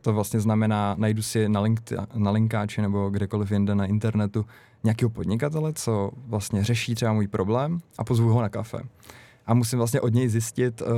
To 0.00 0.12
vlastně 0.12 0.40
znamená, 0.40 0.94
najdu 0.98 1.22
si 1.22 1.48
na, 1.48 1.60
link, 1.60 1.80
na 2.14 2.30
linkáči 2.30 2.82
nebo 2.82 3.10
kdekoliv 3.10 3.50
jinde 3.50 3.74
na 3.74 3.86
internetu 3.86 4.46
nějakého 4.84 5.10
podnikatele, 5.10 5.72
co 5.72 6.10
vlastně 6.26 6.64
řeší 6.64 6.94
třeba 6.94 7.12
můj 7.12 7.26
problém 7.26 7.78
a 7.98 8.04
pozvu 8.04 8.32
ho 8.32 8.42
na 8.42 8.48
kafe. 8.48 8.78
A 9.46 9.54
musím 9.54 9.78
vlastně 9.78 10.00
od 10.00 10.14
něj 10.14 10.28
zjistit, 10.28 10.82
uh, 10.82 10.88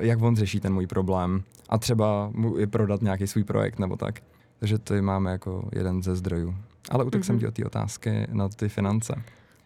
jak 0.00 0.22
on 0.22 0.36
řeší 0.36 0.60
ten 0.60 0.74
můj 0.74 0.86
problém 0.86 1.42
a 1.68 1.78
třeba 1.78 2.30
mu 2.34 2.58
i 2.58 2.66
prodat 2.66 3.02
nějaký 3.02 3.26
svůj 3.26 3.44
projekt 3.44 3.78
nebo 3.78 3.96
tak. 3.96 4.20
Takže 4.58 4.78
to 4.78 5.02
máme 5.02 5.30
jako 5.30 5.68
jeden 5.72 6.02
ze 6.02 6.16
zdrojů. 6.16 6.54
Ale 6.90 7.04
utek 7.04 7.20
mm-hmm. 7.20 7.24
jsem 7.24 7.38
ti 7.38 7.46
o 7.46 7.50
té 7.50 7.64
otázky 7.64 8.26
na 8.32 8.48
ty 8.48 8.68
finance. 8.68 9.22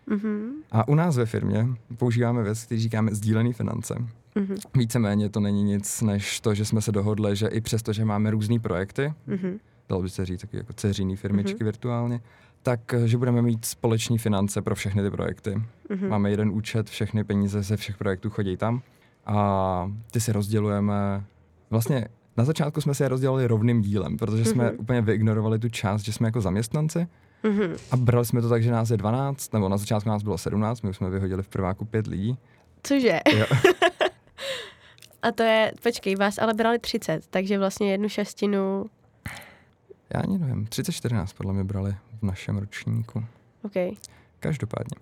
Mm-hmm. 0.08 0.48
A 0.72 0.88
u 0.88 0.94
nás 0.94 1.16
ve 1.16 1.26
firmě 1.26 1.68
používáme 1.98 2.42
věc, 2.42 2.64
který 2.64 2.80
říkáme 2.80 3.14
sdílené 3.14 3.52
finance. 3.52 3.94
Mm-hmm. 4.36 4.56
Víceméně 4.74 5.28
to 5.28 5.40
není 5.40 5.62
nic 5.62 6.02
než 6.02 6.40
to, 6.40 6.54
že 6.54 6.64
jsme 6.64 6.80
se 6.80 6.92
dohodli, 6.92 7.36
že 7.36 7.46
i 7.46 7.60
přesto, 7.60 7.92
že 7.92 8.04
máme 8.04 8.30
různé 8.30 8.58
projekty, 8.58 9.12
mm-hmm. 9.28 9.58
dalo 9.88 10.02
by 10.02 10.10
se 10.10 10.24
říct 10.26 10.40
taky 10.40 10.56
jako 10.56 10.72
ceřiný 10.72 11.16
firmičky 11.16 11.58
mm-hmm. 11.58 11.64
virtuálně, 11.64 12.20
tak 12.64 12.80
že 13.04 13.18
budeme 13.18 13.42
mít 13.42 13.64
společní 13.64 14.18
finance 14.18 14.62
pro 14.62 14.74
všechny 14.74 15.02
ty 15.02 15.10
projekty. 15.10 15.50
Mm-hmm. 15.50 16.08
Máme 16.08 16.30
jeden 16.30 16.50
účet, 16.50 16.90
všechny 16.90 17.24
peníze 17.24 17.62
ze 17.62 17.76
všech 17.76 17.96
projektů 17.96 18.30
chodí 18.30 18.56
tam 18.56 18.82
a 19.26 19.90
ty 20.10 20.20
si 20.20 20.32
rozdělujeme. 20.32 21.24
Vlastně 21.70 22.08
na 22.36 22.44
začátku 22.44 22.80
jsme 22.80 22.94
si 22.94 23.02
je 23.02 23.08
rozdělili 23.08 23.46
rovným 23.46 23.82
dílem, 23.82 24.16
protože 24.16 24.42
mm-hmm. 24.42 24.52
jsme 24.52 24.72
úplně 24.72 25.00
vyignorovali 25.00 25.58
tu 25.58 25.68
část, 25.68 26.02
že 26.02 26.12
jsme 26.12 26.28
jako 26.28 26.40
zaměstnanci 26.40 27.06
mm-hmm. 27.44 27.76
a 27.90 27.96
brali 27.96 28.26
jsme 28.26 28.42
to 28.42 28.48
tak, 28.48 28.62
že 28.62 28.70
nás 28.70 28.90
je 28.90 28.96
12, 28.96 29.52
nebo 29.52 29.68
na 29.68 29.76
začátku 29.76 30.08
nás 30.08 30.22
bylo 30.22 30.38
17, 30.38 30.82
my 30.82 30.94
jsme 30.94 31.10
vyhodili 31.10 31.42
v 31.42 31.48
prváku 31.48 31.84
pět 31.84 32.06
lidí. 32.06 32.38
Cože? 32.82 33.20
Jo. 33.36 33.46
a 35.22 35.32
to 35.32 35.42
je, 35.42 35.72
počkej, 35.82 36.16
vás 36.16 36.38
ale 36.38 36.54
brali 36.54 36.78
30, 36.78 37.26
takže 37.30 37.58
vlastně 37.58 37.90
jednu 37.90 38.08
šestinu 38.08 38.86
já 40.14 40.20
ani 40.20 40.38
nevím, 40.38 40.66
34 40.66 41.14
nás 41.14 41.32
podle 41.32 41.52
mě 41.52 41.64
brali 41.64 41.96
v 42.20 42.22
našem 42.22 42.58
ročníku. 42.58 43.24
OK. 43.62 43.98
Každopádně. 44.40 44.96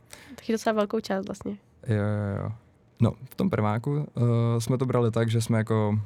je 0.49 0.55
docela 0.55 0.73
velkou 0.73 1.01
část 1.01 1.27
vlastně. 1.27 1.57
Jo, 1.87 1.97
jo, 1.97 2.43
jo. 2.43 2.53
No, 3.01 3.13
v 3.31 3.35
tom 3.35 3.51
prváku 3.51 3.93
uh, 3.93 4.05
jsme 4.59 4.79
to 4.79 4.87
brali 4.87 5.11
tak, 5.11 5.31
že 5.31 5.41
jsme 5.41 5.59
jako 5.59 5.99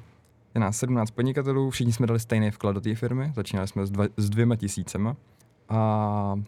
je 0.54 0.60
nás 0.60 0.78
17 0.78 1.10
podnikatelů, 1.10 1.70
všichni 1.70 1.92
jsme 1.92 2.06
dali 2.06 2.20
stejný 2.20 2.50
vklad 2.50 2.72
do 2.72 2.80
té 2.80 2.94
firmy, 2.94 3.32
začínali 3.36 3.68
jsme 3.68 3.86
s, 3.86 3.90
dva, 3.90 4.04
s 4.16 4.30
dvěma 4.30 4.56
tisícema 4.56 5.16
a 5.68 6.40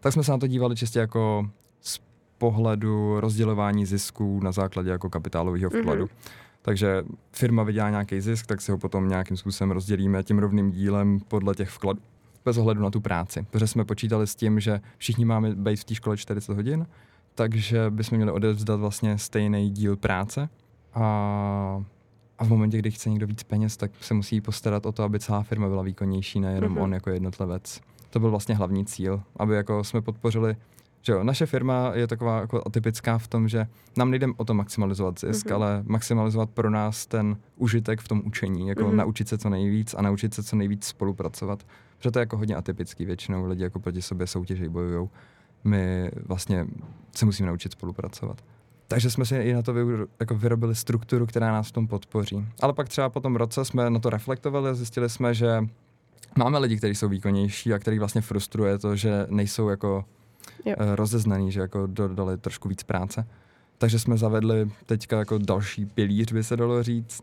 tak 0.00 0.12
jsme 0.12 0.24
se 0.24 0.30
na 0.30 0.38
to 0.38 0.46
dívali 0.46 0.76
čistě 0.76 0.98
jako 0.98 1.50
z 1.80 2.00
pohledu 2.38 3.20
rozdělování 3.20 3.86
zisků 3.86 4.40
na 4.40 4.52
základě 4.52 4.90
jako 4.90 5.10
kapitálového 5.10 5.70
vkladu. 5.70 6.04
Mm-hmm. 6.04 6.30
Takže 6.66 7.02
firma 7.32 7.62
vydělá 7.62 7.90
nějaký 7.90 8.20
zisk, 8.20 8.46
tak 8.46 8.60
si 8.60 8.72
ho 8.72 8.78
potom 8.78 9.08
nějakým 9.08 9.36
způsobem 9.36 9.70
rozdělíme 9.70 10.22
tím 10.22 10.38
rovným 10.38 10.70
dílem 10.70 11.20
podle 11.28 11.54
těch 11.54 11.68
vkladů 11.68 12.00
bez 12.44 12.58
ohledu 12.58 12.82
na 12.82 12.90
tu 12.90 13.00
práci. 13.00 13.46
Protože 13.50 13.66
jsme 13.66 13.84
počítali 13.84 14.26
s 14.26 14.34
tím, 14.34 14.60
že 14.60 14.80
všichni 14.98 15.24
máme 15.24 15.54
být 15.54 15.76
v 15.76 15.84
té 15.84 15.94
škole 15.94 16.16
40 16.16 16.54
hodin, 16.54 16.86
takže 17.34 17.90
bychom 17.90 18.16
měli 18.16 18.32
odevzdat 18.32 18.80
vlastně 18.80 19.18
stejný 19.18 19.70
díl 19.70 19.96
práce 19.96 20.48
a, 20.94 21.04
a 22.38 22.44
v 22.44 22.48
momentě, 22.48 22.78
kdy 22.78 22.90
chce 22.90 23.10
někdo 23.10 23.26
víc 23.26 23.42
peněz, 23.42 23.76
tak 23.76 23.90
se 24.00 24.14
musí 24.14 24.40
postarat 24.40 24.86
o 24.86 24.92
to, 24.92 25.02
aby 25.02 25.18
celá 25.18 25.42
firma 25.42 25.68
byla 25.68 25.82
výkonnější, 25.82 26.40
nejenom 26.40 26.74
mm-hmm. 26.74 26.82
on 26.82 26.94
jako 26.94 27.10
jednotlivec. 27.10 27.80
To 28.10 28.20
byl 28.20 28.30
vlastně 28.30 28.54
hlavní 28.54 28.84
cíl, 28.84 29.22
aby 29.36 29.54
jako 29.54 29.84
jsme 29.84 30.02
podpořili 30.02 30.56
že 31.06 31.12
jo, 31.12 31.24
naše 31.24 31.46
firma 31.46 31.92
je 31.94 32.06
taková 32.06 32.40
jako 32.40 32.62
atypická 32.66 33.18
v 33.18 33.28
tom, 33.28 33.48
že 33.48 33.66
nám 33.96 34.10
nejde 34.10 34.26
o 34.36 34.44
to 34.44 34.54
maximalizovat 34.54 35.20
zisk, 35.20 35.46
mm-hmm. 35.46 35.54
ale 35.54 35.82
maximalizovat 35.86 36.50
pro 36.50 36.70
nás 36.70 37.06
ten 37.06 37.36
užitek 37.56 38.00
v 38.00 38.08
tom 38.08 38.22
učení, 38.24 38.68
jako 38.68 38.84
mm-hmm. 38.84 38.94
naučit 38.94 39.28
se 39.28 39.38
co 39.38 39.48
nejvíc 39.48 39.94
a 39.94 40.02
naučit 40.02 40.34
se 40.34 40.42
co 40.42 40.56
nejvíc 40.56 40.84
spolupracovat. 40.84 41.66
Protože 41.98 42.10
to 42.10 42.18
je 42.18 42.22
jako 42.22 42.36
hodně 42.36 42.56
atypický, 42.56 43.04
většinou 43.04 43.46
lidi 43.46 43.62
jako 43.62 43.80
proti 43.80 44.02
sobě 44.02 44.26
soutěží 44.26 44.68
bojují. 44.68 45.08
My 45.64 46.10
vlastně 46.26 46.66
se 47.16 47.26
musíme 47.26 47.48
naučit 47.48 47.72
spolupracovat. 47.72 48.44
Takže 48.88 49.10
jsme 49.10 49.24
si 49.24 49.36
i 49.36 49.52
na 49.52 49.62
to 49.62 49.74
vy, 49.74 49.82
jako 50.20 50.34
vyrobili 50.34 50.74
strukturu, 50.74 51.26
která 51.26 51.52
nás 51.52 51.68
v 51.68 51.72
tom 51.72 51.88
podpoří. 51.88 52.46
Ale 52.60 52.72
pak 52.72 52.88
třeba 52.88 53.08
po 53.08 53.20
tom 53.20 53.36
roce 53.36 53.64
jsme 53.64 53.90
na 53.90 53.98
to 53.98 54.10
reflektovali 54.10 54.70
a 54.70 54.74
zjistili 54.74 55.10
jsme, 55.10 55.34
že 55.34 55.64
máme 56.38 56.58
lidi, 56.58 56.76
kteří 56.76 56.94
jsou 56.94 57.08
výkonnější 57.08 57.74
a 57.74 57.78
který 57.78 57.98
vlastně 57.98 58.20
frustruje 58.20 58.78
to, 58.78 58.96
že 58.96 59.26
nejsou 59.30 59.68
jako 59.68 60.04
jo. 60.64 60.74
Eh, 60.78 60.96
rozeznaný, 60.96 61.52
že 61.52 61.60
jako 61.60 61.86
dodali 61.86 62.38
trošku 62.38 62.68
víc 62.68 62.82
práce. 62.82 63.26
Takže 63.78 63.98
jsme 63.98 64.16
zavedli 64.16 64.70
teďka 64.86 65.18
jako 65.18 65.38
další 65.38 65.86
pilíř, 65.86 66.32
by 66.32 66.44
se 66.44 66.56
dalo 66.56 66.82
říct. 66.82 67.22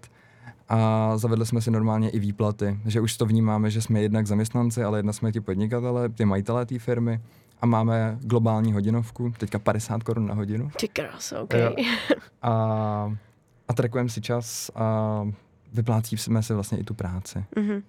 A 0.69 1.11
zavedli 1.17 1.45
jsme 1.45 1.61
si 1.61 1.71
normálně 1.71 2.09
i 2.09 2.19
výplaty, 2.19 2.79
že 2.85 3.01
už 3.01 3.17
to 3.17 3.25
vnímáme, 3.25 3.71
že 3.71 3.81
jsme 3.81 4.01
jednak 4.01 4.27
zaměstnanci, 4.27 4.83
ale 4.83 4.99
jedna 4.99 5.13
jsme 5.13 5.31
ti 5.31 5.41
podnikatele, 5.41 6.09
ty 6.09 6.25
majitelé 6.25 6.65
té 6.65 6.79
firmy 6.79 7.21
a 7.61 7.65
máme 7.65 8.17
globální 8.21 8.73
hodinovku, 8.73 9.33
teďka 9.37 9.59
50 9.59 10.03
korun 10.03 10.27
na 10.27 10.33
hodinu. 10.33 10.71
Ty 10.79 10.87
krás, 10.87 11.31
OK. 11.31 11.53
A, 12.41 13.17
a 13.67 13.73
trackujeme 13.73 14.09
si 14.09 14.21
čas 14.21 14.71
a 14.75 15.27
vyplácíme 15.73 16.43
si 16.43 16.53
vlastně 16.53 16.77
i 16.77 16.83
tu 16.83 16.93
práci. 16.93 17.45
Mm-hmm. 17.55 17.83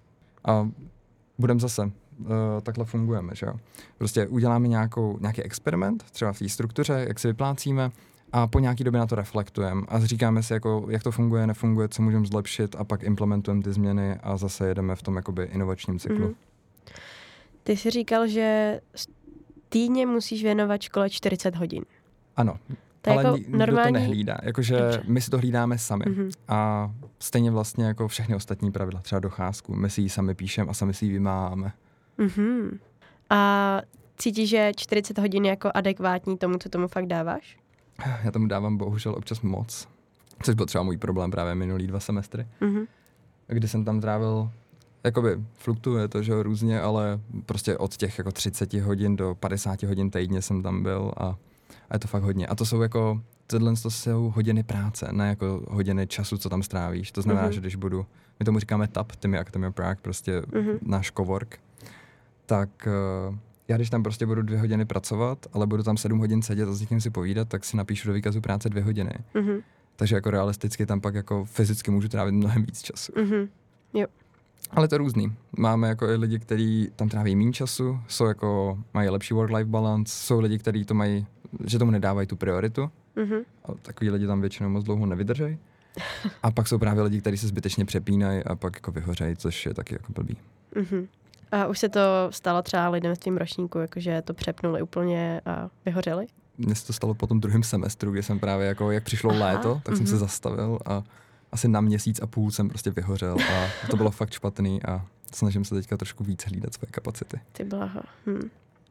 A 0.44 0.68
budeme 1.38 1.60
zase 1.60 1.90
uh, 2.24 2.60
takhle 2.62 2.84
fungujeme, 2.84 3.34
že 3.34 3.46
jo. 3.46 3.54
Prostě 3.98 4.26
uděláme 4.26 4.68
nějakou, 4.68 5.18
nějaký 5.20 5.42
experiment, 5.42 6.02
třeba 6.02 6.32
v 6.32 6.38
té 6.38 6.48
struktuře, 6.48 7.04
jak 7.08 7.18
si 7.18 7.28
vyplácíme, 7.28 7.90
a 8.32 8.46
po 8.46 8.58
nějaký 8.58 8.84
době 8.84 9.00
na 9.00 9.06
to 9.06 9.14
reflektujeme 9.14 9.82
a 9.88 10.00
říkáme 10.00 10.42
si, 10.42 10.52
jako, 10.52 10.86
jak 10.88 11.02
to 11.02 11.10
funguje, 11.10 11.46
nefunguje, 11.46 11.88
co 11.88 12.02
můžeme 12.02 12.26
zlepšit 12.26 12.76
a 12.78 12.84
pak 12.84 13.02
implementujeme 13.02 13.62
ty 13.62 13.72
změny 13.72 14.18
a 14.22 14.36
zase 14.36 14.68
jedeme 14.68 14.96
v 14.96 15.02
tom 15.02 15.16
jakoby 15.16 15.44
inovačním 15.44 15.98
cyklu. 15.98 16.26
Mm. 16.26 16.34
Ty 17.62 17.76
jsi 17.76 17.90
říkal, 17.90 18.28
že 18.28 18.80
týdně 19.68 20.06
musíš 20.06 20.42
věnovat 20.42 20.82
škole 20.82 21.10
40 21.10 21.56
hodin. 21.56 21.84
Ano, 22.36 22.56
to 23.02 23.10
ale 23.10 23.24
jako 23.24 23.36
nikdo 23.36 23.58
normální... 23.58 23.92
to 23.92 23.98
nehlídá. 23.98 24.36
Jakože 24.42 24.78
my 25.06 25.20
si 25.20 25.30
to 25.30 25.38
hlídáme 25.38 25.78
sami. 25.78 26.04
Mm-hmm. 26.04 26.30
A 26.48 26.90
stejně 27.18 27.50
vlastně 27.50 27.84
jako 27.84 28.08
všechny 28.08 28.34
ostatní 28.34 28.72
pravidla, 28.72 29.00
třeba 29.00 29.18
docházku, 29.18 29.74
my 29.74 29.90
si 29.90 30.00
ji 30.00 30.08
sami 30.08 30.34
píšeme 30.34 30.70
a 30.70 30.74
sami 30.74 30.94
si 30.94 31.04
ji 31.04 31.12
vymáháme. 31.12 31.72
Mm-hmm. 32.18 32.78
A 33.30 33.80
cítíš, 34.16 34.50
že 34.50 34.72
40 34.76 35.18
hodin 35.18 35.44
je 35.44 35.50
jako 35.50 35.70
adekvátní 35.74 36.38
tomu, 36.38 36.58
co 36.58 36.68
tomu 36.68 36.88
fakt 36.88 37.06
dáváš? 37.06 37.58
Já 38.24 38.30
tomu 38.30 38.46
dávám 38.46 38.76
bohužel 38.76 39.14
občas 39.14 39.40
moc, 39.40 39.88
což 40.42 40.54
byl 40.54 40.66
třeba 40.66 40.84
můj 40.84 40.96
problém 40.96 41.30
právě 41.30 41.54
minulý 41.54 41.86
dva 41.86 42.00
semestry, 42.00 42.46
mm-hmm. 42.60 42.86
kdy 43.46 43.68
jsem 43.68 43.84
tam 43.84 44.00
trávil 44.00 44.50
jakoby 45.04 45.36
fluktuuje 45.54 46.08
to, 46.08 46.22
že 46.22 46.42
různě, 46.42 46.80
ale 46.80 47.20
prostě 47.46 47.78
od 47.78 47.96
těch 47.96 48.18
jako 48.18 48.32
30 48.32 48.74
hodin 48.74 49.16
do 49.16 49.36
50 49.40 49.82
hodin 49.82 50.10
týdně 50.10 50.42
jsem 50.42 50.62
tam 50.62 50.82
byl 50.82 51.12
a, 51.16 51.26
a 51.90 51.94
je 51.94 51.98
to 51.98 52.08
fakt 52.08 52.22
hodně. 52.22 52.46
A 52.46 52.54
to 52.54 52.66
jsou 52.66 52.80
jako, 52.80 53.20
tohle 53.46 53.74
to 53.82 53.90
jsou 53.90 54.32
hodiny 54.34 54.62
práce, 54.62 55.08
ne 55.12 55.28
jako 55.28 55.62
hodiny 55.68 56.06
času, 56.06 56.38
co 56.38 56.48
tam 56.48 56.62
strávíš. 56.62 57.12
To 57.12 57.22
znamená, 57.22 57.48
mm-hmm. 57.48 57.52
že 57.52 57.60
když 57.60 57.76
budu, 57.76 58.06
my 58.38 58.44
tomu 58.44 58.58
říkáme 58.58 58.88
TAP, 58.88 59.12
Timmy 59.16 59.38
Academy 59.38 59.72
Prague, 59.72 60.02
prostě 60.02 60.40
mm-hmm. 60.40 60.78
náš 60.82 61.12
cowork, 61.16 61.58
tak 62.46 62.88
uh, 63.30 63.36
já 63.68 63.76
když 63.76 63.90
tam 63.90 64.02
prostě 64.02 64.26
budu 64.26 64.42
dvě 64.42 64.58
hodiny 64.58 64.84
pracovat, 64.84 65.46
ale 65.52 65.66
budu 65.66 65.82
tam 65.82 65.96
sedm 65.96 66.18
hodin 66.18 66.42
sedět 66.42 66.68
a 66.68 66.72
s 66.72 66.80
někým 66.80 67.00
si 67.00 67.10
povídat, 67.10 67.48
tak 67.48 67.64
si 67.64 67.76
napíšu 67.76 68.08
do 68.08 68.14
výkazu 68.14 68.40
práce 68.40 68.68
dvě 68.68 68.82
hodiny. 68.82 69.12
Mm-hmm. 69.34 69.62
Takže 69.96 70.14
jako 70.14 70.30
realisticky 70.30 70.86
tam 70.86 71.00
pak 71.00 71.14
jako 71.14 71.44
fyzicky 71.44 71.90
můžu 71.90 72.08
trávit 72.08 72.34
mnohem 72.34 72.64
víc 72.64 72.82
času. 72.82 73.12
Mm-hmm. 73.12 73.48
Jo. 73.94 74.06
Ale 74.70 74.88
to 74.88 74.94
je 74.94 74.98
různý. 74.98 75.32
Máme 75.58 75.88
jako 75.88 76.08
i 76.08 76.16
lidi, 76.16 76.38
kteří 76.38 76.90
tam 76.96 77.08
tráví 77.08 77.36
méně 77.36 77.52
času, 77.52 78.00
jsou 78.08 78.24
jako, 78.24 78.78
mají 78.94 79.08
lepší 79.08 79.34
work-life 79.34 79.70
balance, 79.70 80.12
jsou 80.16 80.40
lidi, 80.40 80.58
kteří 80.58 80.84
to 80.84 80.94
mají, 80.94 81.26
že 81.66 81.78
tomu 81.78 81.90
nedávají 81.90 82.26
tu 82.26 82.36
prioritu. 82.36 82.90
Mm-hmm. 83.16 83.44
A 83.64 83.72
takový 83.82 84.10
lidi 84.10 84.26
tam 84.26 84.40
většinou 84.40 84.68
moc 84.68 84.84
dlouho 84.84 85.06
nevydrží. 85.06 85.58
A 86.42 86.50
pak 86.50 86.68
jsou 86.68 86.78
právě 86.78 87.02
lidi, 87.02 87.20
kteří 87.20 87.36
se 87.36 87.46
zbytečně 87.46 87.84
přepínají 87.84 88.44
a 88.44 88.56
pak 88.56 88.76
jako 88.76 88.92
vyhořejí, 88.92 89.36
což 89.36 89.66
je 89.66 89.74
taky 89.74 89.94
jako 89.94 90.12
blbý. 90.12 90.36
Mm-hmm. 90.76 91.06
A 91.52 91.66
už 91.66 91.78
se 91.78 91.88
to 91.88 92.00
stalo 92.30 92.62
třeba 92.62 92.88
lidem 92.88 93.16
s 93.16 93.18
tím 93.18 93.36
ročníku, 93.36 93.78
jakože 93.78 94.22
to 94.22 94.34
přepnuli 94.34 94.82
úplně 94.82 95.40
a 95.46 95.68
vyhořeli? 95.84 96.26
Mně 96.58 96.74
se 96.74 96.86
to 96.86 96.92
stalo 96.92 97.14
po 97.14 97.26
tom 97.26 97.40
druhém 97.40 97.62
semestru, 97.62 98.10
kdy 98.10 98.22
jsem 98.22 98.38
právě 98.38 98.66
jako, 98.66 98.90
jak 98.90 99.04
přišlo 99.04 99.30
Aha, 99.30 99.40
léto, 99.40 99.80
tak 99.82 99.94
mm-hmm. 99.94 99.96
jsem 99.96 100.06
se 100.06 100.12
mhm. 100.12 100.20
zastavil 100.20 100.78
a 100.86 101.02
asi 101.52 101.68
na 101.68 101.80
měsíc 101.80 102.20
a 102.22 102.26
půl 102.26 102.50
jsem 102.50 102.68
prostě 102.68 102.90
vyhořel 102.90 103.36
a 103.52 103.86
to 103.90 103.96
bylo 103.96 104.10
fakt 104.10 104.32
špatný 104.32 104.82
a 104.82 105.06
snažím 105.34 105.64
se 105.64 105.74
teďka 105.74 105.96
trošku 105.96 106.24
víc 106.24 106.44
hlídat 106.44 106.74
svoje 106.74 106.90
kapacity. 106.90 107.40
Ty 107.52 107.64
blaha. 107.64 108.02
Hm. 108.26 108.48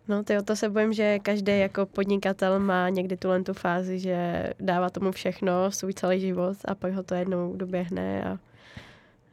No 0.07 0.23
ty 0.23 0.37
o 0.37 0.41
to 0.41 0.55
se 0.55 0.69
bojím, 0.69 0.93
že 0.93 1.19
každý 1.19 1.59
jako 1.59 1.85
podnikatel 1.85 2.59
má 2.59 2.89
někdy 2.89 3.17
tuhle 3.17 3.43
tu 3.43 3.53
fázi, 3.53 3.99
že 3.99 4.49
dává 4.59 4.89
tomu 4.89 5.11
všechno, 5.11 5.71
svůj 5.71 5.93
celý 5.93 6.19
život 6.19 6.57
a 6.65 6.75
pak 6.75 6.93
ho 6.93 7.03
to 7.03 7.15
jednou 7.15 7.55
doběhne 7.55 8.23
a 8.23 8.39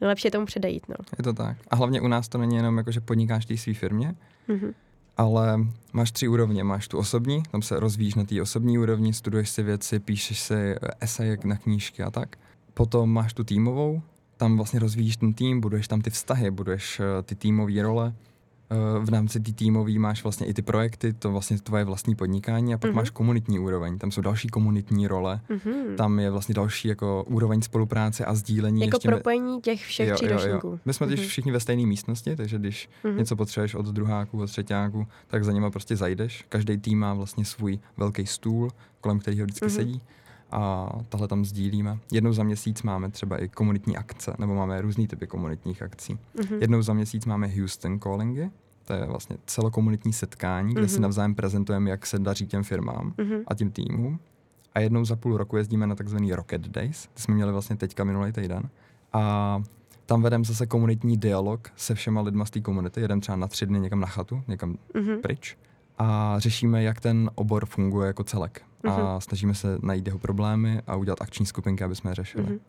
nejlepší 0.00 0.26
je 0.26 0.30
tomu 0.30 0.46
předejít. 0.46 0.88
No. 0.88 0.94
Je 1.18 1.24
to 1.24 1.32
tak. 1.32 1.56
A 1.70 1.76
hlavně 1.76 2.00
u 2.00 2.08
nás 2.08 2.28
to 2.28 2.38
není 2.38 2.56
jenom 2.56 2.78
jako, 2.78 2.90
že 2.90 3.00
podnikáš 3.00 3.46
té 3.46 3.56
své 3.56 3.74
firmě, 3.74 4.14
mm-hmm. 4.48 4.74
ale 5.16 5.58
máš 5.92 6.12
tři 6.12 6.28
úrovně. 6.28 6.64
Máš 6.64 6.88
tu 6.88 6.98
osobní, 6.98 7.42
tam 7.50 7.62
se 7.62 7.80
rozvíjíš 7.80 8.14
na 8.14 8.24
té 8.24 8.42
osobní 8.42 8.78
úrovni, 8.78 9.12
studuješ 9.12 9.50
si 9.50 9.62
věci, 9.62 9.98
píšeš 9.98 10.40
si 10.40 10.74
eseje 11.00 11.38
na 11.44 11.56
knížky 11.56 12.02
a 12.02 12.10
tak. 12.10 12.36
Potom 12.74 13.12
máš 13.12 13.32
tu 13.32 13.44
týmovou, 13.44 14.02
tam 14.36 14.56
vlastně 14.56 14.80
rozvíjíš 14.80 15.16
ten 15.16 15.34
tým, 15.34 15.60
buduješ 15.60 15.88
tam 15.88 16.00
ty 16.00 16.10
vztahy, 16.10 16.50
buduješ 16.50 17.00
eh, 17.00 17.22
ty 17.22 17.34
týmové 17.34 17.82
role, 17.82 18.14
v 19.00 19.08
rámci 19.08 19.40
té 19.40 19.52
týmové 19.52 19.98
máš 19.98 20.22
vlastně 20.22 20.46
i 20.46 20.54
ty 20.54 20.62
projekty, 20.62 21.12
to 21.12 21.32
vlastně 21.32 21.58
tvoje 21.58 21.84
vlastní 21.84 22.14
podnikání 22.14 22.74
a 22.74 22.78
pak 22.78 22.90
mm-hmm. 22.90 22.94
máš 22.94 23.10
komunitní 23.10 23.58
úroveň, 23.58 23.98
tam 23.98 24.10
jsou 24.10 24.20
další 24.20 24.48
komunitní 24.48 25.06
role, 25.06 25.40
mm-hmm. 25.50 25.94
tam 25.96 26.18
je 26.18 26.30
vlastně 26.30 26.54
další 26.54 26.88
jako 26.88 27.24
úroveň 27.28 27.62
spolupráce 27.62 28.24
a 28.24 28.34
sdílení. 28.34 28.80
Jako 28.80 28.96
ještě 28.96 29.08
propojení 29.08 29.60
těch 29.60 29.80
všech 29.84 30.12
tří 30.14 30.28
ročníků. 30.28 30.80
My 30.84 30.94
jsme 30.94 31.06
mm-hmm. 31.06 31.28
všichni 31.28 31.52
ve 31.52 31.60
stejné 31.60 31.86
místnosti, 31.86 32.36
takže 32.36 32.58
když 32.58 32.88
mm-hmm. 33.04 33.16
něco 33.16 33.36
potřebuješ 33.36 33.74
od 33.74 33.86
druháku, 33.86 34.40
od 34.40 34.46
třetíku, 34.46 35.06
tak 35.26 35.44
za 35.44 35.52
nima 35.52 35.70
prostě 35.70 35.96
zajdeš. 35.96 36.44
Každý 36.48 36.78
tým 36.78 36.98
má 36.98 37.14
vlastně 37.14 37.44
svůj 37.44 37.78
velký 37.96 38.26
stůl, 38.26 38.70
kolem 39.00 39.18
kterého 39.18 39.44
vždycky 39.44 39.66
mm-hmm. 39.66 39.76
sedí 39.76 40.00
a 40.50 40.90
tahle 41.08 41.28
tam 41.28 41.44
sdílíme. 41.44 41.98
Jednou 42.12 42.32
za 42.32 42.42
měsíc 42.42 42.82
máme 42.82 43.10
třeba 43.10 43.42
i 43.42 43.48
komunitní 43.48 43.96
akce, 43.96 44.34
nebo 44.38 44.54
máme 44.54 44.80
různý 44.80 45.08
typy 45.08 45.26
komunitních 45.26 45.82
akcí. 45.82 46.18
Mm-hmm. 46.36 46.58
Jednou 46.60 46.82
za 46.82 46.92
měsíc 46.92 47.26
máme 47.26 47.46
Houston 47.46 47.98
Callingy, 47.98 48.50
to 48.84 48.92
je 48.92 49.06
vlastně 49.06 49.36
celokomunitní 49.46 50.12
setkání, 50.12 50.74
kde 50.74 50.82
mm-hmm. 50.82 50.86
si 50.86 50.94
mhm. 50.94 51.02
navzájem 51.02 51.34
prezentujeme, 51.34 51.90
jak 51.90 52.06
se 52.06 52.18
daří 52.18 52.46
těm 52.46 52.62
firmám 52.62 53.14
mm-hmm. 53.18 53.42
a 53.46 53.54
tím 53.54 53.70
týmům. 53.70 54.18
A 54.74 54.80
jednou 54.80 55.04
za 55.04 55.16
půl 55.16 55.36
roku 55.36 55.56
jezdíme 55.56 55.86
na 55.86 55.94
takzvaný 55.94 56.32
Rocket 56.32 56.68
Days, 56.68 57.08
ty 57.14 57.22
jsme 57.22 57.34
měli 57.34 57.52
vlastně 57.52 57.76
teďka 57.76 58.04
minulý 58.04 58.32
týden. 58.32 58.68
A 59.12 59.62
tam 60.06 60.22
vedeme 60.22 60.44
zase 60.44 60.66
komunitní 60.66 61.16
dialog 61.16 61.68
se 61.76 61.94
všema 61.94 62.20
lidma 62.20 62.44
z 62.44 62.50
té 62.50 62.60
komunity. 62.60 63.00
Jedeme 63.00 63.20
třeba 63.20 63.36
na 63.36 63.48
tři 63.48 63.66
dny 63.66 63.80
někam 63.80 64.00
na 64.00 64.06
chatu, 64.06 64.42
někam 64.48 64.76
mm-hmm. 64.94 65.20
pryč. 65.20 65.56
A 65.98 66.34
řešíme, 66.38 66.82
jak 66.82 67.00
ten 67.00 67.30
obor 67.34 67.66
funguje 67.66 68.06
jako 68.06 68.24
celek. 68.24 68.62
Mm-hmm. 68.84 69.06
A 69.06 69.12
mhm. 69.12 69.20
snažíme 69.20 69.54
se 69.54 69.78
najít 69.82 70.06
jeho 70.06 70.18
problémy 70.18 70.82
a 70.86 70.96
udělat 70.96 71.22
akční 71.22 71.46
skupinky, 71.46 71.84
aby 71.84 71.96
jsme 71.96 72.10
je 72.10 72.14
řešili. 72.14 72.44
Mm-hmm. 72.44 72.60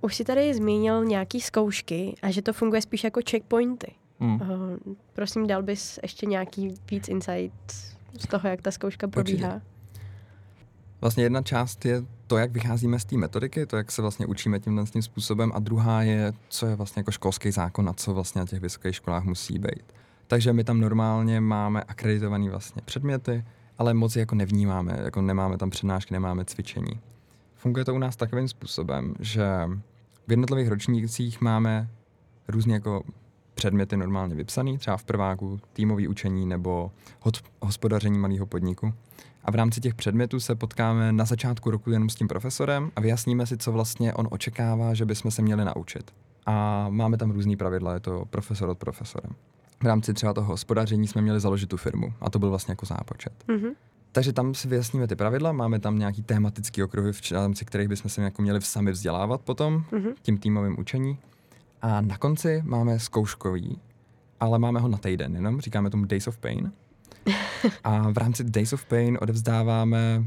Už 0.00 0.16
si 0.16 0.24
tady 0.24 0.54
zmínil 0.54 1.04
nějaký 1.04 1.40
zkoušky 1.40 2.14
a 2.22 2.30
že 2.30 2.42
to 2.42 2.52
funguje 2.52 2.82
spíš 2.82 3.04
jako 3.04 3.20
checkpointy. 3.30 3.92
Hmm. 4.20 4.40
Uh, 4.40 4.94
prosím, 5.12 5.46
dal 5.46 5.62
bys 5.62 5.98
ještě 6.02 6.26
nějaký 6.26 6.74
víc 6.90 7.08
insight 7.08 7.72
z 8.18 8.26
toho, 8.30 8.48
jak 8.48 8.62
ta 8.62 8.70
zkouška 8.70 9.08
probíhá? 9.08 9.54
Určitě. 9.54 9.72
Vlastně 11.00 11.22
jedna 11.22 11.42
část 11.42 11.84
je 11.84 12.04
to, 12.26 12.38
jak 12.38 12.50
vycházíme 12.52 12.98
z 12.98 13.04
té 13.04 13.16
metodiky, 13.16 13.66
to, 13.66 13.76
jak 13.76 13.92
se 13.92 14.02
vlastně 14.02 14.26
učíme 14.26 14.60
tímhle 14.60 14.84
tím 14.84 15.02
způsobem 15.02 15.52
a 15.54 15.58
druhá 15.58 16.02
je, 16.02 16.32
co 16.48 16.66
je 16.66 16.76
vlastně 16.76 17.00
jako 17.00 17.10
školský 17.10 17.50
zákon 17.50 17.88
a 17.88 17.92
co 17.92 18.14
vlastně 18.14 18.38
na 18.38 18.46
těch 18.46 18.60
vysokých 18.60 18.96
školách 18.96 19.24
musí 19.24 19.58
být. 19.58 19.92
Takže 20.26 20.52
my 20.52 20.64
tam 20.64 20.80
normálně 20.80 21.40
máme 21.40 21.82
akreditované 21.82 22.50
vlastně 22.50 22.82
předměty, 22.84 23.44
ale 23.82 23.94
moc 23.94 24.16
jako 24.16 24.34
nevnímáme, 24.34 24.98
jako 25.04 25.22
nemáme 25.22 25.58
tam 25.58 25.70
přednášky, 25.70 26.14
nemáme 26.14 26.44
cvičení. 26.44 27.00
Funguje 27.54 27.84
to 27.84 27.94
u 27.94 27.98
nás 27.98 28.16
takovým 28.16 28.48
způsobem, 28.48 29.14
že 29.20 29.46
v 30.26 30.30
jednotlivých 30.30 30.68
ročnících 30.68 31.40
máme 31.40 31.88
různě 32.48 32.74
jako 32.74 33.02
předměty 33.54 33.96
normálně 33.96 34.34
vypsaný, 34.34 34.78
třeba 34.78 34.96
v 34.96 35.04
prváku 35.04 35.60
týmový 35.72 36.08
učení 36.08 36.46
nebo 36.46 36.92
hospodaření 37.60 38.18
malého 38.18 38.46
podniku. 38.46 38.94
A 39.44 39.50
v 39.50 39.54
rámci 39.54 39.80
těch 39.80 39.94
předmětů 39.94 40.40
se 40.40 40.54
potkáme 40.54 41.12
na 41.12 41.24
začátku 41.24 41.70
roku 41.70 41.90
jenom 41.90 42.08
s 42.08 42.14
tím 42.14 42.28
profesorem 42.28 42.90
a 42.96 43.00
vyjasníme 43.00 43.46
si, 43.46 43.56
co 43.56 43.72
vlastně 43.72 44.14
on 44.14 44.28
očekává, 44.30 44.94
že 44.94 45.04
bychom 45.04 45.30
se 45.30 45.42
měli 45.42 45.64
naučit. 45.64 46.10
A 46.46 46.86
máme 46.88 47.16
tam 47.16 47.30
různý 47.30 47.56
pravidla, 47.56 47.94
je 47.94 48.00
to 48.00 48.24
profesor 48.30 48.68
od 48.68 48.78
profesorem. 48.78 49.32
V 49.82 49.86
rámci 49.86 50.14
třeba 50.14 50.34
toho 50.34 50.46
hospodaření 50.46 51.08
jsme 51.08 51.22
měli 51.22 51.40
založit 51.40 51.66
tu 51.66 51.76
firmu 51.76 52.12
a 52.20 52.30
to 52.30 52.38
byl 52.38 52.48
vlastně 52.50 52.72
jako 52.72 52.86
zápočet. 52.86 53.32
Mm-hmm. 53.48 53.74
Takže 54.12 54.32
tam 54.32 54.54
si 54.54 54.68
vyjasníme 54.68 55.06
ty 55.06 55.16
pravidla, 55.16 55.52
máme 55.52 55.78
tam 55.78 55.98
nějaký 55.98 56.22
tematický 56.22 56.82
okruhy, 56.82 57.12
v 57.12 57.30
rámci 57.32 57.64
kterých 57.64 57.88
bychom 57.88 58.10
se 58.10 58.22
jako 58.22 58.42
měli 58.42 58.60
sami 58.60 58.90
vzdělávat 58.90 59.40
potom 59.40 59.84
mm-hmm. 59.90 60.14
tím 60.22 60.38
týmovým 60.38 60.78
učení. 60.78 61.18
A 61.82 62.00
na 62.00 62.18
konci 62.18 62.62
máme 62.64 62.98
zkouškový, 62.98 63.78
ale 64.40 64.58
máme 64.58 64.80
ho 64.80 64.88
na 64.88 64.98
týden 64.98 65.34
jenom, 65.34 65.60
říkáme 65.60 65.90
tomu 65.90 66.04
Days 66.04 66.26
of 66.26 66.38
Pain. 66.38 66.72
A 67.84 68.10
v 68.10 68.18
rámci 68.18 68.44
Days 68.44 68.72
of 68.72 68.84
Pain 68.84 69.18
odevzdáváme 69.20 70.24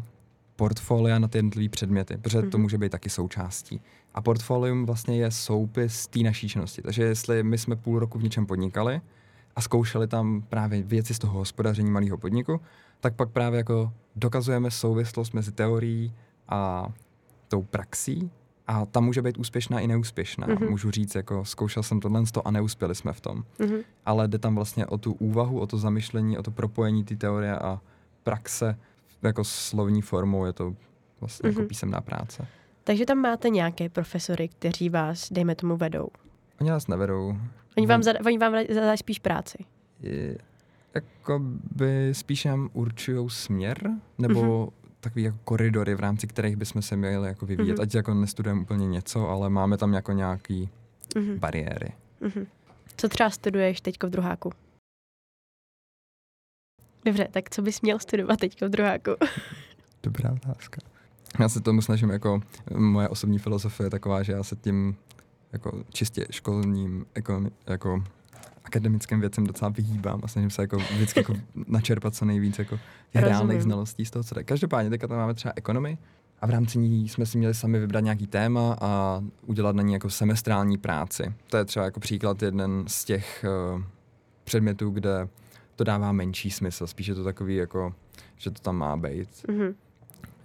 portfolia 0.56 1.20
na 1.20 1.28
ty 1.28 1.38
jednotlivé 1.38 1.70
předměty, 1.70 2.18
protože 2.18 2.40
mm-hmm. 2.40 2.50
to 2.50 2.58
mhm. 2.58 2.62
může 2.62 2.78
být 2.78 2.92
taky 2.92 3.10
součástí. 3.10 3.82
A 4.14 4.22
portfolium 4.22 4.86
vlastně 4.86 5.18
je 5.18 5.32
soupis 5.32 6.08
té 6.08 6.20
naší 6.20 6.50
činnosti. 6.50 6.82
Takže 6.82 7.04
jestli 7.04 7.44
my 7.44 7.58
jsme 7.58 7.76
půl 7.76 8.00
roku 8.00 8.20
v 8.20 8.24
něčem 8.24 8.46
podnikali 8.46 9.02
a 9.56 9.62
zkoušeli 9.62 10.08
tam 10.08 10.42
právě 10.42 10.84
věci 10.84 11.14
z 11.14 11.20
toho 11.20 11.40
hospodaření 11.40 11.92
malého 11.92 12.18
podniku, 12.18 12.62
tak 13.00 13.16
pak 13.16 13.30
právě 13.30 13.58
jako 13.58 13.94
dokazujeme 14.16 14.72
souvislost 14.72 15.34
mezi 15.34 15.52
teorií 15.52 16.14
a 16.50 16.88
tou 17.48 17.62
praxí 17.62 18.32
a 18.68 18.86
ta 18.86 19.00
může 19.00 19.22
být 19.22 19.38
úspěšná 19.38 19.80
i 19.80 19.88
neúspěšná. 19.88 20.48
Mm-hmm. 20.48 20.70
Můžu 20.70 20.92
říct, 20.92 21.16
jako 21.16 21.46
zkoušel 21.46 21.84
jsem 21.84 22.00
tohle 22.00 22.24
a 22.46 22.52
neuspěli 22.52 22.96
jsme 22.96 23.14
v 23.14 23.22
tom. 23.22 23.44
Mm-hmm. 23.60 23.84
Ale 24.06 24.28
jde 24.28 24.40
tam 24.40 24.56
vlastně 24.56 24.86
o 24.86 24.98
tu 24.98 25.14
úvahu, 25.14 25.60
o 25.60 25.68
to 25.68 25.78
zamyšlení, 25.78 26.38
o 26.38 26.44
to 26.44 26.52
propojení 26.52 27.04
té 27.04 27.16
teorie 27.16 27.58
a 27.60 27.82
praxe 28.24 28.78
jako 29.22 29.44
slovní 29.44 30.02
formou 30.02 30.46
je 30.46 30.54
to 30.54 30.76
vlastně 31.20 31.44
mm-hmm. 31.44 31.52
jako 31.52 31.60
mhm. 31.60 31.68
písemná 31.68 32.02
práce. 32.02 32.48
Takže 32.84 33.06
tam 33.06 33.18
máte 33.18 33.50
nějaké 33.50 33.90
profesory, 33.90 34.48
kteří 34.48 34.90
vás, 34.90 35.32
dejme 35.32 35.56
tomu, 35.56 35.78
vedou? 35.78 36.08
Oni 36.62 36.70
nás 36.70 36.88
nevedou. 36.88 37.38
Oni 37.78 37.88
vám, 37.88 38.04
zada, 38.04 38.20
oni 38.26 38.38
vám 38.38 38.54
zadají 38.70 38.98
spíš 38.98 39.20
práci? 39.20 39.58
Je, 40.02 40.38
jako 40.94 41.42
by 41.76 42.10
spíš 42.14 42.46
nám 42.46 42.70
určují 42.74 43.30
směr, 43.30 43.90
nebo 44.18 44.42
mm-hmm 44.42 44.86
takový 45.06 45.24
jako 45.24 45.38
koridory, 45.44 45.96
v 45.96 46.00
rámci 46.00 46.28
kterých 46.28 46.56
bychom 46.56 46.82
se 46.82 46.96
měli 46.96 47.28
jako 47.28 47.46
vyvíjet. 47.46 47.78
Mm-hmm. 47.78 47.82
Ať 47.82 47.96
jako 47.96 48.14
nestudujeme 48.14 48.62
úplně 48.62 48.88
něco, 48.88 49.30
ale 49.30 49.50
máme 49.50 49.78
tam 49.78 49.94
jako 49.94 50.12
nějaký 50.12 50.70
mm-hmm. 51.10 51.40
bariéry. 51.40 51.94
Mm-hmm. 52.22 52.48
Co 52.98 53.10
třeba 53.10 53.30
studuješ 53.30 53.82
teďko 53.82 54.08
v 54.08 54.10
druháku? 54.10 54.52
Dobře, 57.06 57.28
tak 57.32 57.50
co 57.50 57.62
bys 57.62 57.82
měl 57.82 58.00
studovat 58.00 58.40
teďko 58.40 58.66
v 58.66 58.70
druháku? 58.70 59.12
Dobrá 60.04 60.32
otázka. 60.32 60.82
Já 61.40 61.50
se 61.50 61.62
tomu 61.62 61.82
snažím 61.82 62.10
jako, 62.10 62.42
moje 62.78 63.10
osobní 63.10 63.40
filozofie 63.40 63.86
je 63.86 63.90
taková, 63.92 64.24
že 64.24 64.34
já 64.34 64.44
se 64.44 64.56
tím 64.56 64.96
jako 65.56 65.84
čistě 65.90 66.26
školním 66.32 67.06
jako, 67.16 67.42
jako 67.68 68.04
akademickým 68.64 69.20
věcem 69.20 69.48
docela 69.48 69.70
vyhýbám 69.70 70.22
a 70.24 70.28
snažím 70.28 70.50
se 70.50 70.62
jako 70.62 70.78
vždycky 70.78 71.20
jako 71.20 71.34
načerpat 71.68 72.16
co 72.16 72.26
nejvíc 72.26 72.60
jako 72.60 72.80
reálných 73.16 73.64
znalostí 73.64 74.06
z 74.06 74.12
toho, 74.12 74.24
co 74.24 74.36
jde. 74.36 74.44
Každopádně 74.44 74.90
teďka 74.90 75.08
tam 75.08 75.18
máme 75.18 75.34
třeba 75.34 75.54
ekonomii 75.56 75.98
a 76.42 76.48
v 76.48 76.50
rámci 76.50 76.80
ní 76.80 77.10
jsme 77.10 77.26
si 77.26 77.38
měli 77.38 77.54
sami 77.54 77.80
vybrat 77.80 78.00
nějaký 78.00 78.28
téma 78.28 78.78
a 78.82 79.24
udělat 79.46 79.76
na 79.76 79.84
ní 79.84 79.94
jako 79.94 80.10
semestrální 80.10 80.78
práci. 80.78 81.34
To 81.50 81.58
je 81.58 81.66
třeba 81.66 81.86
jako 81.86 82.00
příklad 82.00 82.42
jeden 82.42 82.84
z 82.88 83.06
těch 83.06 83.46
uh, 83.76 83.82
předmětů, 84.44 84.90
kde 84.90 85.28
to 85.76 85.84
dává 85.84 86.12
menší 86.12 86.52
smysl. 86.52 86.88
Spíš 86.88 87.08
je 87.08 87.16
to 87.16 87.24
takový 87.24 87.56
jako, 87.56 87.96
že 88.38 88.52
to 88.52 88.62
tam 88.62 88.76
má 88.76 88.98
být. 88.98 89.30
Mm-hmm. 89.30 89.76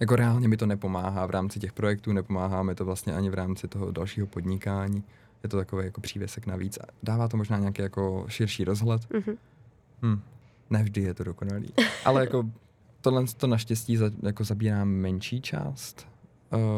Jako 0.01 0.17
reálně 0.17 0.49
mi 0.49 0.57
to 0.57 0.67
nepomáhá 0.67 1.27
v 1.27 1.31
rámci 1.31 1.61
těch 1.61 1.73
projektů, 1.73 2.13
nepomáhá 2.13 2.63
mi 2.63 2.75
to 2.75 2.85
vlastně 2.85 3.13
ani 3.13 3.31
v 3.31 3.35
rámci 3.35 3.69
toho 3.69 3.91
dalšího 3.91 4.27
podnikání 4.27 5.05
je 5.43 5.49
to 5.49 5.57
takový 5.57 5.85
jako 5.85 6.01
přívěsek 6.01 6.47
navíc. 6.47 6.79
Dává 7.03 7.29
to 7.29 7.37
možná 7.37 7.59
nějaký 7.59 7.83
jako 7.83 8.25
širší 8.29 8.65
rozhled. 8.65 9.03
Mm-hmm. 9.11 9.37
Hm. 10.03 10.21
Nevždy 10.71 11.03
je 11.03 11.15
to 11.15 11.25
dokonalý. 11.25 11.73
Ale 12.05 12.21
jako 12.21 12.51
tohle 13.01 13.25
to 13.37 13.47
naštěstí 13.47 13.97
za, 13.97 14.11
jako 14.23 14.45
zabírá 14.45 14.85
menší 14.85 15.41
část. 15.41 16.09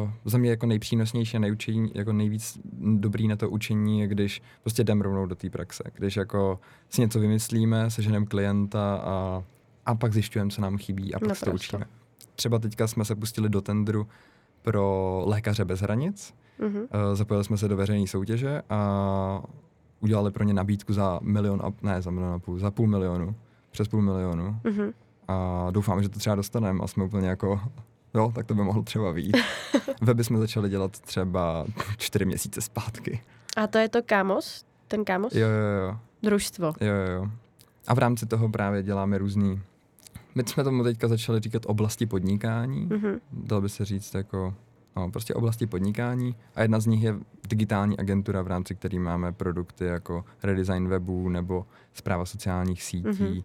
Uh, 0.03 0.11
za 0.25 0.39
mě 0.39 0.51
jako 0.51 0.67
nejpřínosnější 0.67 1.37
a 1.37 1.41
nejučení, 1.41 1.93
jako 1.95 2.13
nejvíc 2.13 2.59
dobrý 2.97 3.29
na 3.29 3.37
to 3.37 3.51
učení 3.51 4.01
je, 4.01 4.07
když 4.07 4.43
prostě 4.63 4.83
jdem 4.83 5.01
rovnou 5.01 5.27
do 5.27 5.35
té 5.35 5.51
praxe. 5.51 5.85
Když 5.95 6.17
jako 6.17 6.61
si 6.89 7.01
něco 7.01 7.21
vymyslíme, 7.21 7.91
seženeme 7.91 8.27
klienta 8.27 8.97
a, 8.97 9.45
a 9.87 9.95
pak 9.95 10.13
zjišťujeme, 10.13 10.51
co 10.51 10.61
nám 10.61 10.79
chybí 10.79 11.15
a 11.15 11.19
pak 11.19 11.29
no 11.29 11.35
se 11.35 11.45
to 11.45 11.53
učíme. 11.53 11.87
Třeba 12.37 12.59
teďka 12.59 12.87
jsme 12.87 13.05
se 13.05 13.15
pustili 13.15 13.49
do 13.49 13.61
tendru 13.61 14.07
pro 14.63 15.23
lékaře 15.27 15.65
bez 15.65 15.81
hranic. 15.81 16.35
Mhm. 16.59 16.87
Eh, 16.91 17.17
Zapojili 17.17 17.45
jsme 17.45 17.57
se 17.57 17.69
do 17.69 17.77
veřejné 17.77 18.07
soutěže 18.07 18.63
a 18.71 19.43
udělali 20.01 20.31
pro 20.31 20.45
ně 20.45 20.55
nabídku 20.55 20.93
za 20.93 21.21
milion 21.23 21.63
a, 21.65 21.73
ne 21.83 22.03
za 22.03 22.11
milion 22.11 22.35
a 22.35 22.39
půl, 22.39 22.59
za 22.59 22.71
půl 22.71 22.87
milionu, 22.87 23.35
přes 23.71 23.89
půl 23.89 24.03
milionu. 24.03 24.57
Mhm. 24.65 24.93
A 25.29 25.67
doufám, 25.71 26.03
že 26.03 26.09
to 26.09 26.19
třeba 26.19 26.37
dostaneme 26.37 26.81
a 26.83 26.87
jsme 26.87 27.05
úplně 27.05 27.29
jako, 27.29 27.61
jo, 28.15 28.33
tak 28.35 28.47
to 28.47 28.55
by 28.55 28.63
mohlo 28.63 28.83
třeba 28.83 29.13
být. 29.13 29.37
Weby 30.01 30.25
jsme 30.25 30.39
začali 30.39 30.69
dělat 30.71 31.01
třeba 31.01 31.67
čtyři 31.99 32.25
měsíce 32.25 32.61
zpátky. 32.61 33.21
A 33.57 33.67
to 33.67 33.79
je 33.79 33.89
to 33.89 34.03
kámos? 34.03 34.65
Ten 34.89 35.05
kámos? 35.05 35.35
Jo, 35.35 35.49
jo, 35.49 35.89
jo. 35.89 35.99
Družstvo. 36.23 36.67
Jo, 36.81 36.95
jo, 36.95 37.13
jo. 37.13 37.31
A 37.87 37.95
v 37.95 37.99
rámci 37.99 38.27
toho 38.27 38.49
právě 38.49 38.83
děláme 38.83 39.19
různý... 39.19 39.61
My 40.35 40.43
jsme 40.47 40.65
tomu 40.65 40.85
teďka 40.85 41.09
začali 41.09 41.41
říkat 41.41 41.63
oblasti 41.67 42.07
podnikání. 42.07 42.87
Mhm. 42.87 43.21
Dalo 43.33 43.63
by 43.63 43.69
se 43.69 43.85
říct 43.85 44.15
jako... 44.15 44.55
No, 44.97 45.11
prostě 45.11 45.35
oblasti 45.35 45.67
podnikání. 45.67 46.35
A 46.55 46.63
jedna 46.63 46.81
z 46.81 46.87
nich 46.87 47.03
je 47.03 47.15
digitální 47.49 47.99
agentura, 47.99 48.43
v 48.43 48.47
rámci 48.47 48.75
který 48.75 48.99
máme 48.99 49.33
produkty 49.33 49.85
jako 49.85 50.25
redesign 50.43 50.89
webů 50.89 51.29
nebo 51.29 51.67
zpráva 51.95 52.25
sociálních 52.27 52.83
sítí 52.83 53.23
Mhm. 53.23 53.43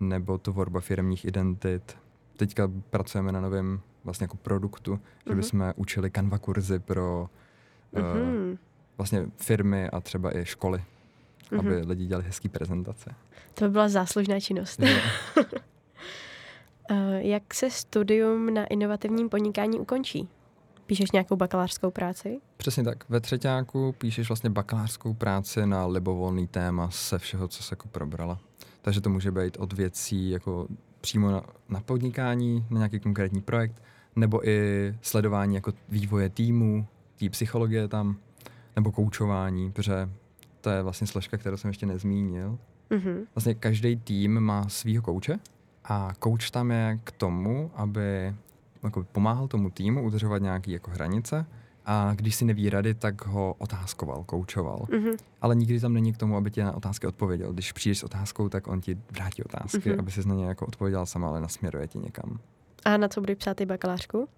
nebo 0.00 0.38
tvorba 0.38 0.80
firmních 0.80 1.24
identit. 1.24 1.96
Teďka 2.36 2.70
pracujeme 2.90 3.32
na 3.32 3.40
novém 3.40 3.80
vlastně 4.04 4.24
jako 4.24 4.36
produktu, 4.36 5.00
že 5.26 5.32
Mhm. 5.32 5.36
bychom 5.40 5.72
učili 5.76 6.10
Canva 6.10 6.38
kurzy 6.38 6.78
pro 6.78 7.30
eh, 7.94 8.00
Mhm. 8.02 8.58
vlastně 8.98 9.26
firmy 9.36 9.90
a 9.90 10.00
třeba 10.00 10.36
i 10.38 10.44
školy, 10.44 10.82
aby 11.58 11.76
Mhm. 11.80 11.88
lidi 11.88 12.06
dělali 12.06 12.24
hezký 12.26 12.48
prezentace. 12.48 13.14
To 13.54 13.64
by 13.64 13.70
byla 13.70 13.88
záslužná 13.88 14.40
činnost. 14.40 14.80
Eh, 16.88 17.20
Jak 17.22 17.54
se 17.54 17.70
studium 17.70 18.54
na 18.54 18.66
inovativním 18.66 19.28
podnikání 19.28 19.80
ukončí? 19.80 20.28
Píšeš 20.86 21.10
nějakou 21.10 21.36
bakalářskou 21.36 21.90
práci? 21.90 22.40
Přesně 22.56 22.84
tak. 22.84 23.08
Ve 23.08 23.20
třetíku 23.20 23.94
píšeš 23.98 24.28
vlastně 24.28 24.50
bakalářskou 24.50 25.14
práci 25.14 25.66
na 25.66 25.86
libovolný 25.86 26.46
téma 26.46 26.90
se 26.90 27.18
všeho, 27.18 27.48
co 27.48 27.62
se 27.62 27.72
jako 27.72 27.88
probrala. 27.88 28.38
Takže 28.82 29.00
to 29.00 29.10
může 29.10 29.30
být 29.30 29.56
od 29.56 29.72
věcí 29.72 30.30
jako 30.30 30.66
přímo 31.00 31.30
na, 31.30 31.42
na 31.68 31.80
podnikání, 31.80 32.66
na 32.70 32.78
nějaký 32.78 33.00
konkrétní 33.00 33.42
projekt, 33.42 33.82
nebo 34.16 34.48
i 34.48 34.94
sledování 35.02 35.54
jako 35.54 35.72
vývoje 35.88 36.28
týmu, 36.28 36.86
té 37.18 37.28
psychologie 37.28 37.88
tam, 37.88 38.16
nebo 38.76 38.92
koučování, 38.92 39.72
protože 39.72 40.10
to 40.60 40.70
je 40.70 40.82
vlastně 40.82 41.06
složka, 41.06 41.36
kterou 41.36 41.56
jsem 41.56 41.68
ještě 41.68 41.86
nezmínil. 41.86 42.58
Mhm. 42.90 43.24
Vlastně 43.34 43.54
každý 43.54 43.96
tým 43.96 44.40
má 44.40 44.68
svýho 44.68 45.02
kouče 45.02 45.38
a 45.88 46.12
kouč 46.18 46.50
tam 46.50 46.70
je 46.70 46.98
k 47.04 47.12
tomu, 47.12 47.70
aby 47.74 48.34
jako 48.82 49.04
pomáhal 49.12 49.48
tomu 49.48 49.70
týmu 49.70 50.02
udržovat 50.06 50.42
nějaké 50.42 50.70
jako 50.70 50.90
hranice 50.90 51.46
a 51.86 52.12
když 52.14 52.34
si 52.34 52.44
neví 52.44 52.70
rady, 52.70 52.94
tak 52.94 53.26
ho 53.26 53.54
otázkoval, 53.58 54.24
koučoval. 54.24 54.86
Mhm. 54.92 55.10
Ale 55.40 55.54
nikdy 55.54 55.80
tam 55.80 55.92
není 55.94 56.12
k 56.12 56.16
tomu, 56.16 56.36
aby 56.36 56.50
ti 56.50 56.62
na 56.62 56.72
otázky 56.76 57.06
odpověděl. 57.06 57.52
Když 57.52 57.72
přijdeš 57.72 57.98
s 57.98 58.02
otázkou, 58.02 58.48
tak 58.48 58.66
on 58.68 58.80
ti 58.80 58.98
vrátí 59.10 59.42
otázky, 59.42 59.90
Mhm. 59.90 59.98
aby 60.00 60.10
si 60.10 60.28
na 60.28 60.34
ně 60.34 60.44
jako 60.46 60.66
odpověděl 60.66 61.06
sama, 61.06 61.28
ale 61.28 61.40
nasměruje 61.40 61.86
tě 61.88 61.98
někam. 61.98 62.38
A 62.84 62.96
na 62.96 63.08
co 63.08 63.20
budeš 63.20 63.36
psát 63.38 63.56
ty 63.56 63.66
bakalářku? 63.66 64.28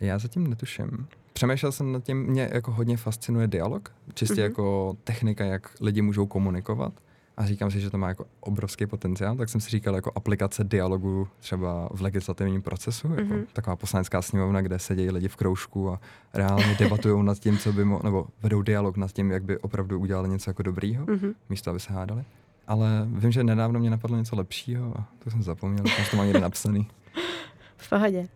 Já 0.00 0.18
zatím 0.18 0.46
netuším. 0.50 1.06
Přemýšlel 1.32 1.72
jsem 1.72 1.92
nad 1.92 2.04
tím, 2.04 2.22
mě 2.26 2.50
jako 2.52 2.72
hodně 2.72 2.96
fascinuje 2.96 3.46
dialog, 3.48 3.92
čistě 4.14 4.34
Mhm. 4.34 4.42
jako 4.42 4.96
technika, 5.04 5.44
jak 5.44 5.70
lidi 5.80 6.02
můžou 6.02 6.26
komunikovat. 6.26 6.92
A 7.36 7.46
říkám 7.46 7.70
si, 7.70 7.80
že 7.80 7.90
to 7.90 7.98
má 7.98 8.08
jako 8.08 8.24
obrovský 8.40 8.86
potenciál, 8.86 9.36
tak 9.36 9.48
jsem 9.48 9.60
si 9.60 9.70
říkal 9.70 9.94
jako 9.94 10.12
aplikace 10.14 10.64
dialogu 10.64 11.28
třeba 11.40 11.88
v 11.92 12.00
legislativním 12.02 12.62
procesu, 12.62 13.08
jako 13.08 13.34
Mhm. 13.34 13.44
taková 13.52 13.76
poslanecká 13.76 14.22
sněmovna, 14.22 14.60
kde 14.60 14.78
sedějí 14.78 15.10
lidi 15.10 15.28
v 15.28 15.36
kroužku 15.36 15.90
a 15.90 16.00
reálně 16.34 16.76
debatují 16.78 17.24
nad 17.24 17.38
tím, 17.38 17.58
co 17.58 17.72
by 17.72 17.84
mo- 17.84 18.04
nebo 18.04 18.26
vedou 18.42 18.62
dialog 18.62 18.96
nad 18.96 19.12
tím, 19.12 19.30
jak 19.30 19.42
by 19.44 19.58
opravdu 19.58 19.98
udělali 19.98 20.28
něco 20.28 20.50
jako 20.50 20.62
dobrýho, 20.62 21.06
Mhm. 21.06 21.34
místo 21.48 21.70
aby 21.70 21.80
se 21.80 21.92
hádali. 21.92 22.24
Ale 22.66 22.88
vím, 23.06 23.32
že 23.32 23.44
nedávno 23.44 23.80
mě 23.80 23.90
napadlo 23.90 24.16
něco 24.16 24.36
lepšího 24.36 24.98
a 24.98 25.06
to 25.24 25.30
jsem 25.30 25.42
zapomněl, 25.42 25.84
že 25.86 26.10
to 26.10 26.16
má 26.16 26.24
někde 26.24 26.40
napsaný. 26.40 26.88
V 27.76 27.88
pohodě. 27.88 28.28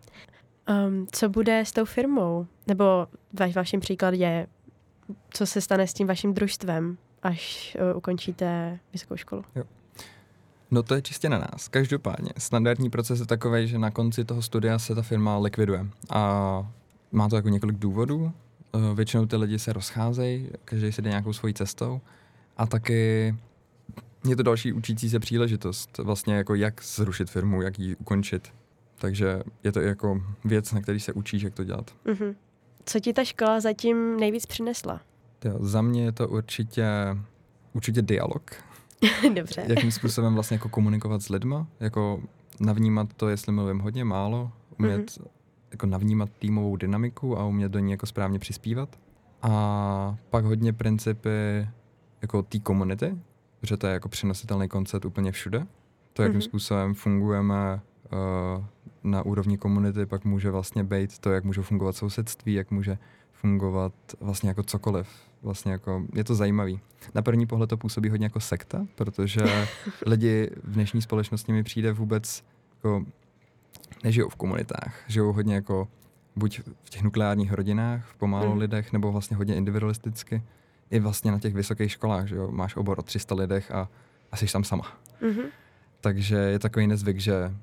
Um, 0.87 1.07
co 1.11 1.29
bude 1.29 1.59
s 1.59 1.71
tou 1.71 1.85
firmou? 1.85 2.47
Nebo 2.67 3.07
ve 3.33 3.47
vašem 3.51 3.79
příkladě, 3.79 4.47
co 5.29 5.45
se 5.45 5.61
stane 5.61 5.87
s 5.87 5.93
tím 5.93 6.07
vaším 6.07 6.33
družstvem, 6.33 6.97
až 7.23 7.77
uh, 7.91 7.97
ukončíte 7.97 8.79
vysokou 8.93 9.17
školu? 9.17 9.43
No 10.71 10.83
to 10.83 10.95
je 10.95 11.01
čistě 11.01 11.29
na 11.29 11.37
nás. 11.37 11.67
Každopádně, 11.67 12.29
standardní 12.37 12.89
proces 12.89 13.19
je 13.19 13.25
takový, 13.25 13.67
že 13.67 13.79
na 13.79 13.91
konci 13.91 14.25
toho 14.25 14.41
studia 14.41 14.79
se 14.79 14.95
ta 14.95 15.01
firma 15.01 15.37
likviduje. 15.37 15.87
A 16.09 16.71
má 17.11 17.29
to 17.29 17.35
jako 17.35 17.49
několik 17.49 17.77
důvodů. 17.77 18.31
Eh, 18.75 18.95
Většinou 18.95 19.25
ty 19.25 19.35
lidi 19.35 19.59
se 19.59 19.73
rozcházejí, 19.73 20.49
každý 20.65 20.91
si 20.91 21.01
jde 21.01 21.09
nějakou 21.09 21.33
svojí 21.33 21.53
cestou. 21.53 22.01
A 22.57 22.65
taky 22.65 23.35
je 24.29 24.35
to 24.35 24.43
další 24.43 24.73
učící 24.73 25.09
se 25.09 25.19
příležitost, 25.19 25.97
vlastně 25.97 26.35
jako 26.35 26.55
jak 26.55 26.83
zrušit 26.83 27.29
firmu, 27.29 27.61
jak 27.61 27.79
ji 27.79 27.95
ukončit. 27.95 28.53
Takže 28.97 29.43
je 29.63 29.71
to 29.71 29.81
jako 29.81 30.21
věc, 30.45 30.73
na 30.73 30.81
který 30.81 30.99
se 30.99 31.13
učíš, 31.13 31.41
jak 31.41 31.53
to 31.53 31.63
dělat. 31.63 31.91
Mhm. 32.05 32.35
Co 32.85 32.99
ti 32.99 33.13
ta 33.13 33.23
škola 33.23 33.59
zatím 33.59 34.19
nejvíc 34.19 34.45
přinesla? 34.45 35.01
Jo, 35.45 35.57
za 35.59 35.81
mě 35.81 36.03
je 36.03 36.11
to 36.11 36.27
určitě, 36.27 36.87
určitě 37.73 38.01
dialog. 38.01 38.51
Dobře. 39.35 39.65
jakým 39.67 39.91
způsobem 39.91 40.33
vlastně 40.33 40.55
jako 40.55 40.69
komunikovat 40.69 41.21
s 41.21 41.29
lidma, 41.29 41.67
jako 41.79 42.21
navnímat 42.59 43.13
to, 43.13 43.29
jestli 43.29 43.51
mluvím 43.51 43.79
hodně 43.79 44.03
málo, 44.05 44.51
umět 44.79 45.01
mm-hmm. 45.01 45.27
jako 45.71 45.85
navnímat 45.85 46.29
týmovou 46.39 46.75
dynamiku 46.75 47.37
a 47.39 47.45
umět 47.45 47.71
do 47.71 47.79
ní 47.79 47.91
jako 47.91 48.05
správně 48.05 48.39
přispívat. 48.39 48.99
A 49.41 50.17
pak 50.29 50.45
hodně 50.45 50.73
principy 50.73 51.67
jako 52.21 52.41
té 52.43 52.59
komunity, 52.59 53.17
že 53.63 53.77
to 53.77 53.87
je 53.87 53.93
jako 53.93 54.09
přenositelný 54.09 54.67
koncept 54.67 55.05
úplně 55.05 55.31
všude. 55.31 55.67
To, 56.13 56.21
jakým 56.23 56.33
Mhm. 56.33 56.41
mm-hmm. 56.41 56.49
způsobem 56.49 56.93
fungujeme 56.93 57.81
uh, 58.57 58.65
na 59.03 59.21
úrovni 59.21 59.57
komunity, 59.57 60.05
pak 60.05 60.25
může 60.25 60.51
vlastně 60.51 60.83
být 60.83 61.19
to, 61.19 61.31
jak 61.31 61.43
můžou 61.43 61.61
fungovat 61.61 61.95
sousedství, 61.95 62.53
jak 62.53 62.71
může 62.71 62.97
fungovat 63.41 63.93
vlastně 64.19 64.49
jako 64.49 64.63
cokoliv. 64.63 65.07
Vlastně 65.41 65.71
jako, 65.71 66.03
je 66.13 66.23
to 66.23 66.35
zajímavý. 66.35 66.79
Na 67.15 67.21
první 67.21 67.45
pohled 67.45 67.69
to 67.69 67.77
působí 67.77 68.09
hodně 68.09 68.25
jako 68.25 68.39
sekta, 68.39 68.85
protože 68.95 69.39
lidi 70.05 70.49
v 70.63 70.73
dnešní 70.73 71.01
společnosti 71.01 71.51
mi 71.51 71.63
přijde 71.63 71.91
vůbec 71.93 72.43
jako 72.75 73.05
nežijou 74.03 74.29
v 74.29 74.35
komunitách. 74.35 74.95
Žijou 75.07 75.33
hodně 75.33 75.55
jako 75.55 75.87
buď 76.35 76.61
v 76.83 76.89
těch 76.89 77.01
nukleárních 77.01 77.53
rodinách, 77.53 78.05
v 78.05 78.15
pomálu 78.15 78.49
Mhm. 78.49 78.57
lidech, 78.59 78.93
nebo 78.93 79.11
vlastně 79.11 79.37
hodně 79.37 79.55
individualisticky. 79.55 80.43
I 80.91 80.99
vlastně 80.99 81.31
na 81.31 81.39
těch 81.39 81.53
vysokých 81.53 81.91
školách, 81.91 82.27
že 82.27 82.35
jo, 82.35 82.51
máš 82.51 82.75
obor 82.75 82.99
o 82.99 83.03
300 83.03 83.35
lidech 83.35 83.71
a, 83.71 83.89
a 84.31 84.37
jsi 84.37 84.47
tam 84.47 84.63
sama. 84.63 84.97
Mhm. 85.21 85.41
Takže 86.01 86.35
je 86.35 86.59
takový 86.59 86.87
nezvyk, 86.87 87.17
že 87.19 87.53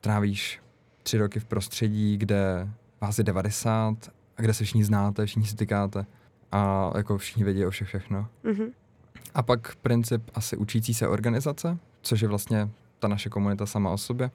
trávíš 0.00 0.60
tři 1.02 1.18
roky 1.18 1.40
v 1.40 1.44
prostředí, 1.44 2.16
kde 2.16 2.68
vás 3.00 3.18
je 3.18 3.24
90 3.24 4.10
a 4.36 4.42
kde 4.42 4.54
se 4.54 4.64
všichni 4.64 4.84
znáte, 4.84 5.26
všichni 5.26 5.46
si 5.46 5.56
tykáte 5.56 6.06
a 6.52 6.90
jako 6.96 7.18
všichni 7.18 7.44
vědí 7.44 7.66
o 7.66 7.70
všech 7.70 7.88
všechno. 7.88 8.28
Mhm. 8.42 8.64
A 9.34 9.42
pak 9.42 9.74
princip 9.76 10.22
asi 10.34 10.56
učící 10.56 10.94
se 10.94 11.08
organizace, 11.08 11.78
což 12.02 12.20
je 12.20 12.28
vlastně 12.28 12.68
ta 12.98 13.08
naše 13.08 13.28
komunita 13.28 13.66
sama 13.66 13.90
o 13.90 13.98
sobě. 13.98 14.30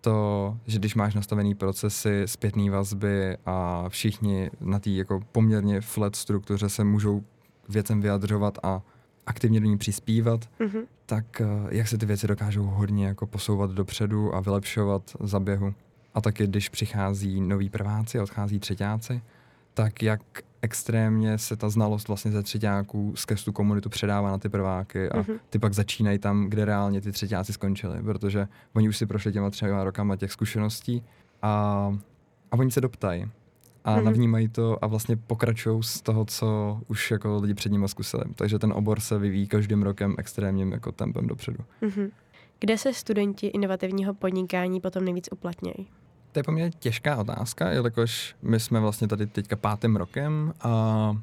To, 0.00 0.58
že 0.66 0.78
když 0.78 0.94
máš 0.94 1.14
nastavený 1.14 1.54
procesy, 1.54 2.22
zpětné 2.26 2.70
vazby 2.70 3.36
a 3.46 3.84
všichni 3.88 4.50
na 4.60 4.78
té 4.78 4.90
jako 4.90 5.20
poměrně 5.32 5.80
flat 5.80 6.16
struktuře 6.16 6.68
se 6.68 6.84
můžou 6.84 7.22
věcem 7.68 8.00
vyjadřovat 8.00 8.58
a 8.62 8.82
aktivně 9.26 9.60
do 9.60 9.66
ní 9.66 9.78
přispívat, 9.78 10.48
Mhm. 10.60 10.78
tak 11.06 11.40
eh, 11.40 11.46
jak 11.70 11.88
se 11.88 11.98
ty 11.98 12.06
věci 12.06 12.26
dokážou 12.26 12.62
hodně 12.64 13.06
jako 13.06 13.26
posouvat 13.26 13.70
dopředu 13.70 14.34
a 14.34 14.40
vylepšovat 14.40 15.02
za 15.20 15.40
běhu. 15.40 15.74
A 16.14 16.20
taky, 16.20 16.46
když 16.46 16.68
přichází 16.68 17.40
noví 17.40 17.70
prváci 17.70 18.18
a 18.18 18.22
odchází 18.22 18.58
třetíáci, 18.58 19.22
tak 19.74 20.02
jak 20.02 20.20
extrémně 20.62 21.38
se 21.38 21.56
ta 21.56 21.68
znalost 21.68 22.08
vlastně 22.08 22.30
ze 22.30 22.42
třetíáků 22.42 23.12
skrz 23.16 23.44
tu 23.44 23.52
komunitu 23.52 23.88
předává 23.88 24.30
na 24.30 24.38
ty 24.38 24.48
prváky 24.48 25.08
a 25.10 25.16
Mhm. 25.18 25.32
ty 25.50 25.58
pak 25.58 25.72
začínají 25.74 26.18
tam, 26.18 26.46
kde 26.46 26.64
reálně 26.64 27.00
ty 27.00 27.12
třetíáci 27.12 27.52
skončili, 27.52 28.02
protože 28.02 28.48
oni 28.74 28.88
už 28.88 28.96
si 28.96 29.06
prošli 29.06 29.32
těma 29.32 29.50
třema 29.50 29.84
rokama 29.84 30.16
těch 30.16 30.32
zkušeností 30.32 31.02
a, 31.42 31.50
a 32.50 32.56
oni 32.58 32.70
se 32.70 32.80
doptají 32.80 33.24
a 33.84 33.96
Mhm. 33.96 34.04
navnímají 34.04 34.48
to 34.48 34.84
a 34.84 34.86
vlastně 34.86 35.16
pokračují 35.16 35.82
z 35.82 36.00
toho, 36.00 36.24
co 36.24 36.80
už 36.88 37.10
jako 37.10 37.38
lidi 37.42 37.54
před 37.54 37.72
nimi 37.72 37.88
zkusili. 37.88 38.24
Takže 38.34 38.58
ten 38.58 38.72
obor 38.72 39.00
se 39.00 39.18
vyvíjí 39.18 39.46
každým 39.48 39.82
rokem 39.82 40.14
extrémním 40.18 40.72
jako 40.72 40.92
tempem 40.92 41.26
dopředu. 41.26 41.58
Mhm. 41.80 42.10
Kde 42.60 42.78
se 42.78 42.92
studenti 42.94 43.46
inovativního 43.46 44.14
podnikání 44.14 44.80
potom 44.80 45.04
nejvíc 45.04 45.28
uplatnějí? 45.32 45.88
To 46.32 46.38
je 46.38 46.42
poměrně 46.42 46.70
těžká 46.78 47.16
otázka, 47.16 47.70
jelikož 47.70 48.34
my 48.42 48.60
jsme 48.60 48.80
vlastně 48.80 49.08
tady 49.08 49.26
teďka 49.26 49.56
pátým 49.56 49.96
rokem 49.96 50.52
a 50.60 51.16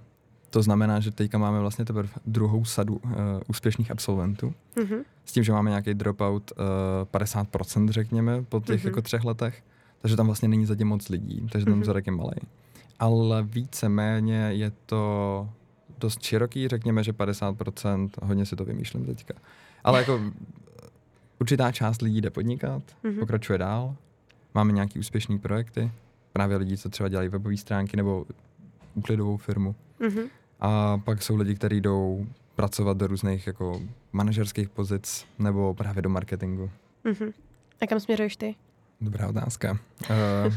to 0.49 0.63
znamená, 0.63 0.99
že 0.99 1.11
teďka 1.11 1.37
máme 1.37 1.59
vlastně 1.59 1.85
teprve 1.85 2.09
druhou 2.25 2.65
sadu 2.65 2.95
uh, 2.95 3.11
úspěšných 3.47 3.91
absolventů. 3.91 4.53
Mhm. 4.83 4.95
S 5.25 5.31
tím, 5.31 5.43
že 5.43 5.51
máme 5.51 5.69
nějaký 5.69 5.93
dropout 5.93 6.51
uh, 6.51 7.19
50%, 7.19 7.89
řekněme, 7.89 8.43
po 8.43 8.59
těch 8.59 8.79
Mhm. 8.83 8.87
jako 8.87 9.01
třech 9.01 9.23
letech. 9.23 9.63
Takže 10.01 10.15
tam 10.15 10.25
vlastně 10.25 10.47
není 10.47 10.65
zatím 10.65 10.87
moc 10.87 11.09
lidí, 11.09 11.47
takže 11.51 11.65
ten 11.65 11.73
Mhm. 11.73 11.81
vzorek 11.81 12.05
je 12.05 12.11
malý. 12.11 12.31
ale 12.99 13.43
víceméně 13.43 14.37
je 14.51 14.71
to 14.85 15.49
dost 15.99 16.21
široký, 16.23 16.67
řekněme, 16.67 17.03
že 17.03 17.13
50%, 17.13 18.09
hodně 18.23 18.45
si 18.45 18.55
to 18.55 18.65
vymýšlím 18.65 19.05
teďka. 19.05 19.33
Ale 19.83 19.99
jako 19.99 20.21
určitá 21.39 21.71
část 21.71 22.01
lidí 22.01 22.21
jde 22.21 22.29
podnikat, 22.29 22.83
mm-hmm. 23.03 23.19
pokračuje 23.19 23.57
dál, 23.57 23.95
máme 24.53 24.71
nějaký 24.71 24.99
úspěšný 24.99 25.39
projekty, 25.39 25.91
právě 26.33 26.57
lidi, 26.57 26.77
co 26.77 26.89
třeba 26.89 27.09
dělají 27.09 27.29
webové 27.29 27.57
stránky 27.57 27.97
nebo 27.97 28.25
úklidovou 28.93 29.38
firmu. 29.38 29.75
Mm-hmm. 29.99 30.29
A 30.59 30.97
pak 30.97 31.23
jsou 31.23 31.35
lidi, 31.35 31.55
kteří 31.55 31.81
jdou 31.81 32.27
pracovat 32.55 32.97
do 32.97 33.07
různých 33.07 33.47
jako 33.47 33.81
manažerských 34.12 34.69
pozic 34.69 35.25
nebo 35.39 35.73
právě 35.73 36.01
do 36.01 36.09
marketingu. 36.09 36.69
Mm-hmm. 37.05 37.33
A 37.81 37.88
kam 37.88 37.99
směřuješ 37.99 38.38
ty? 38.38 38.55
Dobrá 39.01 39.27
otázka. 39.27 39.79
Uh, 40.09 40.55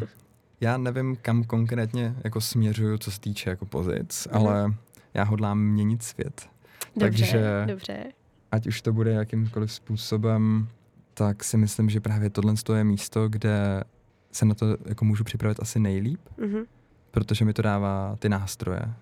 já 0.60 0.76
nevím, 0.76 1.16
kam 1.16 1.44
konkrétně 1.44 2.14
jako 2.24 2.40
směřuju, 2.40 2.98
co 2.98 3.10
se 3.10 3.20
týče 3.20 3.50
jako 3.50 3.66
pozic, 3.66 4.08
mm-hmm. 4.08 4.36
ale 4.36 4.74
já 5.14 5.24
hodlám 5.24 5.58
měnit 5.58 6.02
svět. 6.02 6.48
Dobře, 6.96 7.24
Takže 7.24 7.64
dobře. 7.66 8.04
ať 8.52 8.66
už 8.66 8.82
to 8.82 8.92
bude 8.92 9.12
jakýmkoliv 9.12 9.72
způsobem, 9.72 10.68
tak 11.14 11.44
si 11.44 11.56
myslím, 11.56 11.90
že 11.90 12.00
právě 12.00 12.30
tohle 12.30 12.54
je 12.74 12.84
místo, 12.84 13.28
kde 13.28 13.84
se 14.32 14.44
na 14.44 14.54
to 14.54 14.76
jako 14.86 15.04
můžu 15.04 15.24
připravit 15.24 15.60
asi 15.60 15.78
nejlíp, 15.78 16.20
mm-hmm. 16.38 16.66
protože 17.10 17.44
mi 17.44 17.52
to 17.52 17.62
dává 17.62 18.16
ty 18.18 18.28
nástroje. 18.28 18.94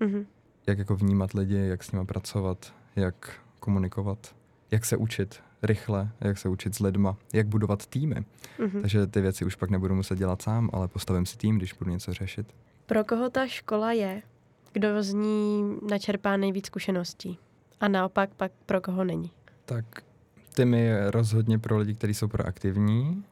Mm-hmm. 0.00 0.26
Jak 0.66 0.78
jako 0.78 0.96
vnímat 0.96 1.32
lidi, 1.32 1.56
jak 1.56 1.84
s 1.84 1.92
nimi 1.92 2.06
pracovat, 2.06 2.74
jak 2.96 3.32
komunikovat, 3.60 4.34
jak 4.70 4.84
se 4.84 4.96
učit 4.96 5.40
rychle, 5.62 6.10
jak 6.20 6.38
se 6.38 6.48
učit 6.48 6.74
s 6.74 6.80
lidma, 6.80 7.16
jak 7.32 7.46
budovat 7.46 7.86
týmy. 7.86 8.24
Mm-hmm. 8.58 8.80
Takže 8.80 9.06
ty 9.06 9.20
věci 9.20 9.44
už 9.44 9.54
pak 9.54 9.70
nebudu 9.70 9.94
muset 9.94 10.18
dělat 10.18 10.42
sám, 10.42 10.70
ale 10.72 10.88
postavím 10.88 11.26
si 11.26 11.36
tým, 11.36 11.56
když 11.56 11.72
budu 11.72 11.90
něco 11.90 12.12
řešit. 12.12 12.54
Pro 12.86 13.04
koho 13.04 13.30
ta 13.30 13.46
škola 13.46 13.92
je? 13.92 14.22
Kdo 14.72 15.02
z 15.02 15.14
ní 15.14 15.78
načerpá 15.90 16.36
nejvíc 16.36 16.66
zkušeností? 16.66 17.38
A 17.80 17.88
naopak 17.88 18.34
pak 18.34 18.52
pro 18.66 18.80
koho 18.80 19.04
není? 19.04 19.30
Tak 19.64 19.84
Týmy 20.58 20.80
je 20.80 21.10
rozhodně 21.10 21.58
pro 21.58 21.78
lidi, 21.78 21.94
kteří 21.94 22.14
jsou 22.14 22.28
proaktivní. 22.28 23.24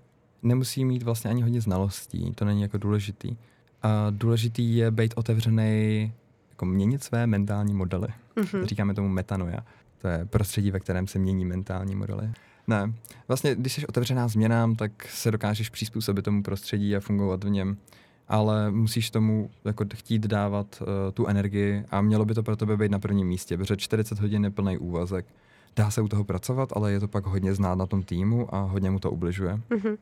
Nemusí 0.43 0.85
mít 0.85 1.03
vlastně 1.03 1.31
ani 1.31 1.43
hodně 1.43 1.61
znalostí, 1.61 2.33
to 2.35 2.45
není 2.45 2.63
jako 2.63 2.79
důležitý. 2.79 3.37
A 3.83 4.07
důležitý 4.11 4.77
je 4.77 4.91
být 4.91 5.15
otevřený, 5.17 6.13
jako 6.51 6.65
měnit 6.65 7.05
své 7.05 7.27
mentální 7.27 7.75
modely. 7.75 8.09
Mm-hmm. 8.37 8.65
Říkáme 8.65 8.95
tomu 8.95 9.09
metanoja. 9.09 9.59
To 9.99 10.09
je 10.09 10.25
prostředí, 10.25 10.71
ve 10.71 10.81
kterém 10.81 11.07
se 11.07 11.19
mění 11.19 11.45
mentální 11.45 11.95
modely. 11.95 12.31
Ne, 12.67 12.93
vlastně 13.29 13.55
když 13.55 13.73
jsi 13.73 13.87
otevřená 13.87 14.29
změnám, 14.29 14.77
tak 14.77 15.09
se 15.09 15.31
dokážeš 15.31 15.69
přizpůsobit 15.71 16.25
tomu 16.25 16.43
prostředí 16.43 16.97
a 16.97 17.01
fungovat 17.01 17.45
v 17.45 17.51
něm. 17.51 17.77
Ale 18.29 18.71
musíš 18.71 19.11
tomu 19.11 19.51
jako 19.65 19.85
chtít 19.95 20.27
dávat 20.27 20.83
uh, 20.83 20.87
tu 21.15 21.27
energii 21.27 21.85
a 21.91 22.01
mělo 22.01 22.25
by 22.25 22.35
to 22.35 22.43
pro 22.43 22.57
tebe 22.57 22.77
být 22.77 22.91
na 22.91 22.99
prvním 22.99 23.27
místě, 23.27 23.57
protože 23.57 23.77
40 23.77 24.21
hodin 24.21 24.45
je 24.45 24.51
plný 24.51 24.79
úvazek 24.79 25.27
dá 25.77 25.91
se 25.91 26.01
u 26.01 26.09
toho 26.09 26.25
pracovat, 26.25 26.73
ale 26.77 26.93
je 26.93 27.01
to 27.01 27.09
pak 27.09 27.27
hodně 27.27 27.55
znát 27.55 27.75
na 27.75 27.87
tom 27.87 28.03
týmu 28.03 28.55
a 28.55 28.61
hodně 28.61 28.91
mu 28.91 28.99
to 28.99 29.11
ubližuje. 29.11 29.61
Mm-hmm. 29.71 29.99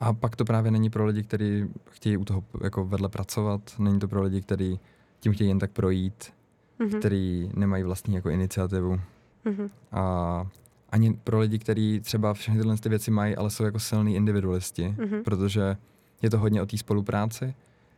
A 0.00 0.12
pak 0.12 0.36
to 0.36 0.44
právě 0.44 0.70
není 0.70 0.90
pro 0.90 1.06
lidi, 1.06 1.22
kteří 1.22 1.66
chtějí 1.90 2.16
u 2.16 2.24
toho 2.24 2.44
jako 2.64 2.84
vedle 2.84 3.08
pracovat, 3.08 3.60
není 3.78 3.98
to 3.98 4.08
pro 4.08 4.22
lidi, 4.22 4.40
kteří 4.40 4.80
tím 5.20 5.32
chtějí 5.32 5.48
jen 5.48 5.58
tak 5.58 5.70
projít, 5.70 6.32
mm-hmm. 6.80 6.98
kteří 6.98 7.50
nemají 7.54 7.82
vlastní 7.82 8.14
jako 8.14 8.30
iniciativu. 8.30 9.00
Mm-hmm. 9.44 9.70
A 9.92 10.46
ani 10.90 11.12
pro 11.12 11.38
lidi, 11.38 11.58
kteří 11.58 12.00
třeba 12.00 12.34
všechny 12.34 12.60
tyhle 12.60 12.76
ty 12.76 12.88
věci 12.88 13.10
mají, 13.10 13.36
ale 13.36 13.50
jsou 13.50 13.64
jako 13.64 13.78
silní 13.78 14.14
individualisti, 14.14 14.94
mm-hmm. 14.98 15.22
protože 15.22 15.76
je 16.22 16.30
to 16.30 16.38
hodně 16.38 16.62
o 16.62 16.66
té 16.66 16.78
spolupráci, 16.78 17.54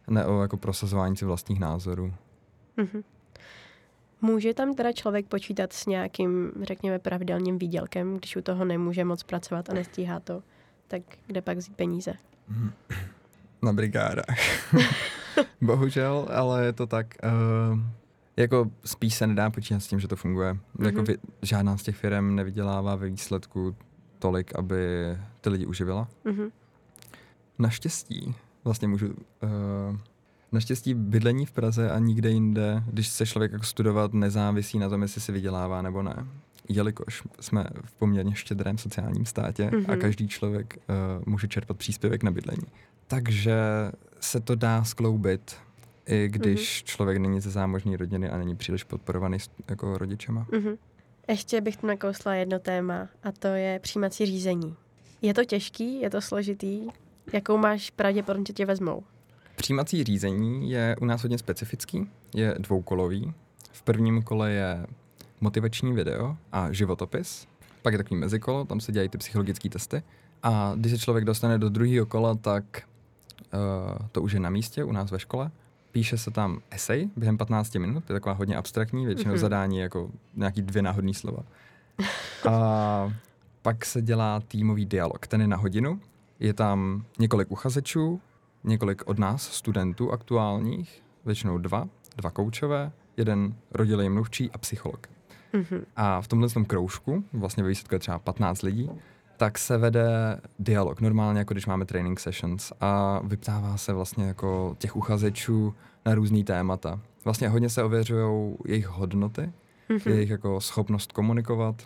ne 0.09 0.27
o 0.27 0.43
jako 0.43 0.57
prosazování 0.57 1.17
si 1.17 1.25
vlastních 1.25 1.61
názorů. 1.61 2.13
Mm-hmm. 2.79 3.03
Může 4.21 4.55
tam 4.55 4.75
teda 4.75 4.93
člověk 4.93 5.27
počítat 5.27 5.73
s 5.73 5.87
nějakým, 5.87 6.53
řekněme, 6.63 6.99
pravidelným 6.99 7.59
výdělkem, 7.59 8.17
když 8.17 8.37
u 8.37 8.43
toho 8.43 8.65
nemůže 8.65 9.05
moc 9.05 9.23
pracovat 9.23 9.71
a 9.71 9.75
nestíhá 9.75 10.21
to, 10.21 10.43
tak 10.89 11.03
kde 11.27 11.43
pak 11.43 11.59
vzít 11.59 11.77
peníze? 11.77 12.13
Na 13.63 13.73
brigádách. 13.73 14.39
Bohužel, 15.61 16.29
ale 16.31 16.65
je 16.65 16.73
to 16.73 16.87
tak. 16.87 17.07
Uh, 17.25 17.81
jako 18.37 18.71
spíš 18.85 19.15
se 19.15 19.27
nedá 19.27 19.51
počítat 19.51 19.81
s 19.81 19.87
tím, 19.87 20.01
že 20.01 20.09
to 20.09 20.17
funguje. 20.17 20.53
Mm-hmm. 20.53 20.85
Jako 20.85 21.03
vy, 21.03 21.17
žádná 21.43 21.77
z 21.77 21.83
těch 21.83 21.97
firm 21.97 22.35
nevydělává 22.35 22.97
ve 22.97 23.09
výsledku 23.09 23.77
tolik, 24.19 24.59
aby 24.59 24.79
ty 25.41 25.51
lidi 25.51 25.67
uživila. 25.67 26.09
Mm-hmm. 26.25 26.51
Naštěstí 27.59 28.35
vlastně 28.65 28.89
můžu 28.89 29.07
uh, 29.07 29.99
Naštěstí 30.53 30.95
bydlení 30.95 31.47
v 31.47 31.53
Praze 31.53 31.91
a 31.91 31.99
nikde 31.99 32.31
jinde, 32.31 32.83
když 32.87 33.09
se 33.09 33.27
člověk 33.27 33.53
jako 33.53 33.65
studovat, 33.65 34.15
nezávisí 34.15 34.79
na 34.79 34.89
tom, 34.89 35.03
jestli 35.03 35.21
si 35.21 35.33
vydělává 35.33 35.83
nebo 35.83 36.03
ne. 36.03 36.27
Jelikož 36.69 37.23
jsme 37.41 37.65
v 37.85 37.95
poměrně 37.95 38.35
štědrém 38.35 38.79
sociálním 38.79 39.27
státě 39.27 39.65
mm-hmm. 39.65 39.85
a 39.89 39.93
mhm. 39.93 40.01
každý 40.01 40.29
člověk 40.29 40.77
uh, 40.77 41.25
může 41.27 41.49
čerpat 41.49 41.77
příspěvek 41.77 42.23
na 42.23 42.31
bydlení. 42.31 42.67
Takže 43.07 43.57
se 44.21 44.41
to 44.41 44.55
dá 44.55 44.85
skloubit, 44.85 45.57
i 46.07 46.29
když 46.29 46.61
mm-hmm. 46.61 46.85
člověk 46.85 47.19
není 47.19 47.41
ze 47.41 47.51
zámožní 47.51 47.97
rodiny 47.97 48.31
a 48.31 48.39
není 48.39 48.57
příliš 48.57 48.85
podporovaný 48.85 49.39
jako 49.69 49.99
rodičema. 49.99 50.47
Mm-hmm. 50.51 50.77
Ještě 51.29 51.61
bych 51.61 51.77
tu 51.77 51.87
nakousla 51.87 52.35
jedno 52.35 52.59
téma 52.59 53.09
a 53.23 53.33
to 53.33 53.49
je 53.49 53.79
přijímací 53.79 54.27
řízení. 54.27 54.75
Je 55.23 55.35
to 55.35 55.45
těžký, 55.45 56.01
je 56.01 56.11
to 56.11 56.21
složitý? 56.21 56.89
Jakou 57.33 57.57
máš 57.57 57.91
pravděpodobně 57.91 58.55
tě 58.55 58.67
vezmou? 58.67 59.03
Přijímací 59.57 60.05
řízení 60.05 60.71
je 60.71 60.97
u 61.01 61.05
nás 61.05 61.23
hodně 61.23 61.39
specifický, 61.39 62.11
je 62.35 62.55
dvoukolový. 62.59 63.35
V 63.73 63.83
prvním 63.83 64.23
kole 64.23 64.51
je 64.51 64.87
motivační 65.41 65.93
video 65.93 66.37
a 66.53 66.73
životopis, 66.73 67.47
pak 67.83 67.93
je 67.93 67.99
takový 67.99 68.21
mezikolo, 68.21 68.65
tam 68.65 68.81
se 68.81 68.93
dělají 68.93 69.09
ty 69.09 69.19
psychologické 69.19 69.69
testy. 69.69 70.03
A 70.43 70.73
když 70.77 70.93
se 70.93 70.99
člověk 70.99 71.25
dostane 71.25 71.59
do 71.59 71.69
druhého 71.69 72.07
kola, 72.07 72.35
tak 72.35 72.65
uh, 73.55 74.07
to 74.13 74.23
už 74.23 74.33
je 74.33 74.41
na 74.41 74.51
místě 74.51 74.85
u 74.85 74.93
nás 74.93 75.11
ve 75.11 75.19
škole. 75.19 75.51
Píše 75.93 76.19
se 76.19 76.31
tam 76.31 76.61
esej 76.71 77.11
během 77.17 77.39
15 77.39 77.75
minut, 77.75 78.11
je 78.11 78.13
taková 78.13 78.35
hodně 78.35 78.57
abstraktní, 78.57 79.07
většinou 79.07 79.35
mm-hmm. 79.35 79.39
zadání 79.39 79.79
jako 79.79 80.11
nějaký 80.35 80.63
dvě 80.63 80.83
náhodné 80.83 81.15
slova. 81.15 81.43
A 82.51 83.13
pak 83.63 83.85
se 83.85 84.03
dělá 84.03 84.41
týmový 84.41 84.87
dialog, 84.87 85.27
ten 85.27 85.41
je 85.41 85.49
na 85.49 85.57
hodinu. 85.57 86.01
Je 86.41 86.55
tam 86.55 87.05
několik 87.19 87.51
uchazečů, 87.51 88.21
několik 88.67 89.03
od 89.07 89.19
nás, 89.19 89.43
studentů 89.43 90.13
aktuálních, 90.13 91.03
většinou 91.25 91.59
dva, 91.59 91.89
dva 92.17 92.31
koučové, 92.31 92.93
jeden 93.17 93.55
rodilý 93.71 94.09
mluvčí 94.09 94.51
a 94.51 94.59
psycholog. 94.59 95.07
Mm-hmm. 95.55 95.85
A 95.97 96.21
v 96.21 96.29
tomhle 96.29 96.49
tom 96.49 96.65
kroužku, 96.65 97.25
vlastně 97.33 97.63
ve 97.63 97.69
výsledku 97.69 97.95
je 97.95 97.99
třeba 97.99 98.19
15 98.19 98.63
lidí, 98.63 98.91
tak 99.37 99.59
se 99.59 99.79
vede 99.79 100.41
dialog, 100.59 101.01
normálně 101.01 101.39
jako 101.39 101.55
když 101.55 101.67
máme 101.67 101.85
training 101.85 102.21
sessions 102.21 102.73
a 102.81 103.21
vyptává 103.25 103.77
se 103.77 103.93
vlastně 103.93 104.25
jako 104.25 104.77
těch 104.79 104.97
uchazečů 104.97 105.75
na 106.07 106.15
různý 106.15 106.45
témata. 106.45 107.01
Vlastně 107.25 107.49
hodně 107.49 107.69
se 107.69 107.83
ověřují 107.83 108.57
jejich 108.67 108.89
hodnoty, 108.89 109.53
mm-hmm. 109.91 110.11
jejich 110.11 110.31
jako 110.31 110.61
schopnost 110.61 111.13
komunikovat 111.13 111.83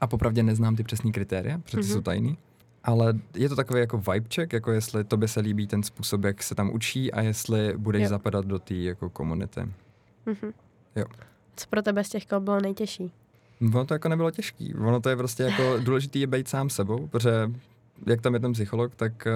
a 0.00 0.06
popravdě 0.06 0.42
neznám 0.42 0.76
ty 0.76 0.82
přesné 0.82 1.12
kritéria, 1.12 1.58
protože 1.58 1.78
mm-hmm. 1.78 1.92
jsou 1.92 2.00
tajný. 2.00 2.38
Ale 2.84 3.14
je 3.34 3.48
to 3.48 3.56
takový 3.56 3.80
jako 3.80 3.98
vibe 3.98 4.28
check, 4.34 4.52
jako 4.52 4.72
jestli 4.72 5.04
tobě 5.04 5.28
se 5.28 5.40
líbí 5.40 5.66
ten 5.66 5.82
způsob, 5.82 6.24
jak 6.24 6.42
se 6.42 6.54
tam 6.54 6.70
učí 6.70 7.12
a 7.12 7.20
jestli 7.20 7.74
budeš 7.76 8.02
jo. 8.02 8.08
zapadat 8.08 8.46
do 8.46 8.58
té 8.58 8.74
jako 8.74 9.10
komunity. 9.10 9.60
Mm-hmm. 10.26 10.52
Jo. 10.96 11.04
Co 11.56 11.66
pro 11.70 11.82
tebe 11.82 12.04
z 12.04 12.08
těch 12.08 12.26
kol 12.26 12.40
bylo 12.40 12.60
nejtěžší? 12.60 13.12
Ono 13.74 13.84
to 13.84 13.94
jako 13.94 14.08
nebylo 14.08 14.30
těžký. 14.30 14.74
Ono 14.74 15.00
to 15.00 15.08
je 15.08 15.16
prostě 15.16 15.42
jako 15.42 15.78
důležitý 15.84 16.20
je 16.20 16.26
být 16.26 16.48
sám 16.48 16.70
sebou, 16.70 17.06
protože 17.06 17.50
jak 18.06 18.20
tam 18.20 18.34
je 18.34 18.40
ten 18.40 18.52
psycholog, 18.52 18.94
tak 18.94 19.28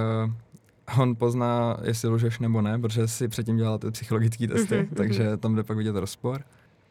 uh, 0.97 1.01
on 1.01 1.17
pozná, 1.17 1.77
jestli 1.83 2.09
lžeš 2.09 2.39
nebo 2.39 2.63
ne, 2.63 2.79
protože 2.79 3.09
si 3.09 3.29
předtím 3.29 3.57
dělal 3.57 3.79
ty 3.79 3.91
psychologické 3.91 4.49
testy, 4.49 4.75
mm-hmm. 4.75 4.95
takže 4.95 5.37
tam 5.37 5.55
jde 5.55 5.63
pak 5.63 5.77
vidět 5.77 5.97
rozpor. 5.97 6.43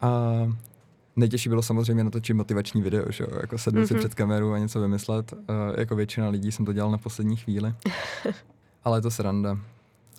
A 0.02 0.32
Nejtěžší 1.16 1.50
bylo 1.50 1.62
samozřejmě 1.62 2.04
natočit 2.04 2.36
motivační 2.36 2.82
video, 2.82 3.12
že 3.12 3.26
jako 3.42 3.58
sednout 3.58 3.82
mm-hmm. 3.82 3.88
si 3.88 3.94
mhm. 3.94 4.00
před 4.00 4.16
kamerou 4.16 4.52
a 4.52 4.58
něco 4.58 4.82
vymyslet. 4.82 5.34
Uh, 5.34 5.40
jako 5.78 5.96
většina 5.96 6.30
lidí 6.30 6.52
jsem 6.52 6.66
to 6.66 6.74
dělal 6.74 6.92
na 6.92 6.98
poslední 6.98 7.36
chvíli. 7.36 7.74
Ale 8.84 8.98
je 8.98 9.02
to 9.02 9.12
sranda. 9.12 9.58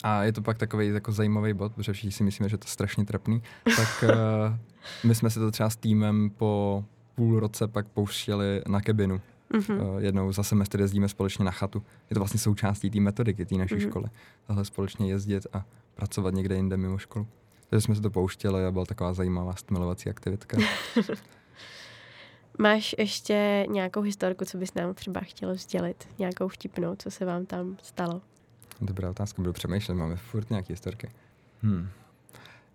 A 0.03 0.25
je 0.25 0.33
to 0.33 0.43
pak 0.43 0.59
takový 0.59 0.89
jako 0.89 1.13
zajímavý 1.13 1.53
bod, 1.53 1.73
protože 1.73 1.93
všichni 1.93 2.13
si 2.13 2.25
myslíme, 2.25 2.49
že 2.49 2.59
to 2.59 2.65
je 2.67 2.71
strašně 2.71 3.05
trapný. 3.05 3.43
Tak 3.77 4.05
uh, 4.05 4.57
my 5.05 5.15
jsme 5.15 5.31
si 5.31 5.39
to 5.39 5.51
třeba 5.51 5.71
s 5.71 5.77
týmem 5.77 6.31
po 6.31 6.85
půl 7.15 7.41
roce 7.41 7.69
pak 7.69 7.89
pouštěli 7.89 8.63
na 8.69 8.81
kebinu. 8.81 9.21
Mm-hmm. 9.53 9.95
Uh, 9.95 9.99
jednou 9.99 10.33
za 10.33 10.43
semestr 10.43 10.81
jezdíme 10.81 11.09
společně 11.09 11.45
na 11.45 11.51
chatu. 11.51 11.83
Je 12.11 12.15
to 12.15 12.21
vlastně 12.21 12.41
součástí 12.41 12.91
té 12.91 13.01
metodiky 13.01 13.47
té 13.47 13.55
naší 13.55 13.75
mm-hmm. 13.75 13.89
školy. 13.89 14.07
Tahle 14.47 14.65
společně 14.65 15.09
jezdit 15.09 15.47
a 15.53 15.65
pracovat 15.95 16.35
někde 16.35 16.57
jinde 16.57 16.77
mimo 16.77 16.99
školu. 16.99 17.27
Takže 17.75 17.85
jsme 17.85 17.95
se 17.95 18.01
to 18.01 18.11
pouštěli 18.11 18.67
a 18.67 18.71
byla 18.71 18.85
taková 18.85 19.15
zajímavá 19.15 19.57
stmilovací 19.57 20.11
aktivitka. 20.11 20.57
Máš 22.59 22.95
ještě 22.99 23.67
nějakou 23.69 24.01
historku, 24.01 24.45
co 24.45 24.59
bys 24.59 24.75
nám 24.75 24.95
třeba 24.95 25.21
chtěl 25.21 25.55
sdělit? 25.57 26.09
Nějakou 26.19 26.49
vtipnou, 26.49 26.97
co 26.97 27.11
se 27.11 27.25
vám 27.25 27.47
tam 27.47 27.77
stalo? 27.83 28.21
Dobrá 28.81 29.11
otázka, 29.11 29.43
budu 29.43 29.53
přemýšlet, 29.53 29.95
máme 29.95 30.17
furt 30.17 30.51
nějaké 30.51 30.73
historky. 30.73 31.11
Hmm. 31.63 31.89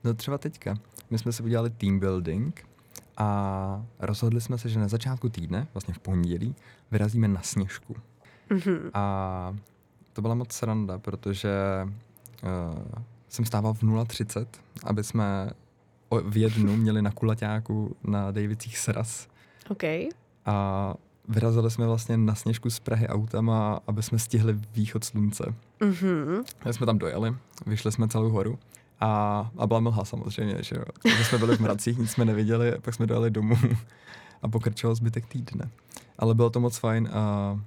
No 0.04 0.14
třeba 0.14 0.38
teďka. 0.38 0.78
My 1.10 1.18
jsme 1.18 1.32
si 1.32 1.44
udělali 1.44 1.70
team 1.70 2.00
building 2.00 2.68
a 3.18 3.86
rozhodli 4.00 4.42
jsme 4.42 4.58
se, 4.58 4.70
že 4.70 4.80
na 4.80 4.88
začátku 4.88 5.30
týdne, 5.30 5.68
vlastně 5.74 5.94
v 5.94 6.00
pondělí, 6.00 6.56
vyrazíme 6.92 7.28
na 7.28 7.42
sněžku. 7.42 7.96
Mm-hmm. 8.50 8.90
A 8.94 9.56
to 10.14 10.22
byla 10.22 10.36
moc 10.36 10.54
sranda, 10.54 10.98
protože 10.98 11.52
uh, 12.44 13.04
jsem 13.30 13.46
stával 13.46 13.74
v 13.74 13.84
0.30, 13.84 14.46
aby 14.84 15.04
jsme 15.04 15.50
v 16.24 16.38
jednu 16.38 16.78
měli 16.78 17.02
na 17.02 17.12
kulaťáku 17.12 17.96
na 18.04 18.32
Davicích 18.32 18.78
sraz. 18.78 19.28
OK. 19.70 19.84
A 20.46 20.94
vyrazili 21.28 21.72
jsme 21.72 21.88
vlastně 21.88 22.18
na 22.18 22.36
sněžku 22.36 22.70
z 22.70 22.80
Prahy 22.80 23.08
autama, 23.08 23.80
aby 23.88 24.04
jsme 24.04 24.20
stihli 24.20 24.54
východ 24.74 25.04
slunce. 25.04 25.54
Mm-hmm. 25.80 26.44
My 26.66 26.74
jsme 26.74 26.86
tam 26.86 26.98
dojeli, 26.98 27.36
vyšli 27.66 27.92
jsme 27.92 28.08
celou 28.08 28.30
horu 28.30 28.60
a, 29.00 29.52
a 29.58 29.68
byla 29.68 29.80
mlha 29.80 30.06
samozřejmě, 30.06 30.64
že 30.64 30.76
jo. 30.76 30.84
Takže 31.04 31.24
jsme 31.24 31.38
byli 31.38 31.58
v 31.58 31.60
mracích, 31.60 31.98
nic 31.98 32.12
jsme 32.12 32.26
neviděli, 32.26 32.74
pak 32.82 32.94
jsme 32.94 33.08
dojeli 33.08 33.32
domů 33.32 33.56
a 34.42 34.48
pokračoval 34.48 34.96
zbytek 34.96 35.26
týdne. 35.26 35.70
Ale 36.18 36.36
bylo 36.36 36.50
to 36.50 36.60
moc 36.60 36.78
fajn 36.78 37.10
a 37.14 37.60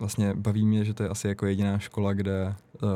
vlastně 0.00 0.34
baví 0.34 0.66
mě, 0.66 0.84
že 0.84 0.94
to 0.94 1.02
je 1.02 1.08
asi 1.08 1.28
jako 1.28 1.46
jediná 1.46 1.78
škola, 1.78 2.12
kde 2.12 2.54
uh, 2.82 2.90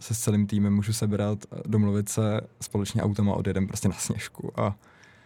se 0.00 0.14
s 0.14 0.18
celým 0.18 0.46
týmem 0.46 0.74
můžu 0.74 0.92
sebrat, 0.92 1.38
domluvit 1.66 2.08
se 2.08 2.40
společně 2.60 3.02
autem 3.02 3.30
a 3.30 3.34
odjedem 3.34 3.66
prostě 3.66 3.88
na 3.88 3.94
sněžku 3.94 4.60
a, 4.60 4.76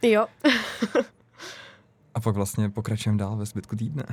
Jo. 0.02 0.26
a 2.14 2.20
pak 2.20 2.34
vlastně 2.34 2.70
pokračujeme 2.70 3.18
dál 3.18 3.36
ve 3.36 3.46
zbytku 3.46 3.76
týdne. 3.76 4.04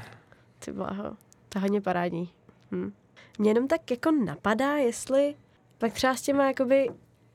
Ty 0.60 0.72
bláho. 0.72 1.04
To 1.50 1.58
je 1.58 1.62
hodně 1.62 1.82
parádní. 1.82 2.30
Hm. 2.72 2.92
Mě 3.40 3.50
jenom 3.50 3.68
tak 3.68 3.92
jako 3.92 4.12
napadá, 4.12 4.74
jestli 4.78 5.36
pak 5.78 5.94
třeba 5.94 6.16
s 6.16 6.22
těma 6.22 6.48
jakoby, 6.48 6.90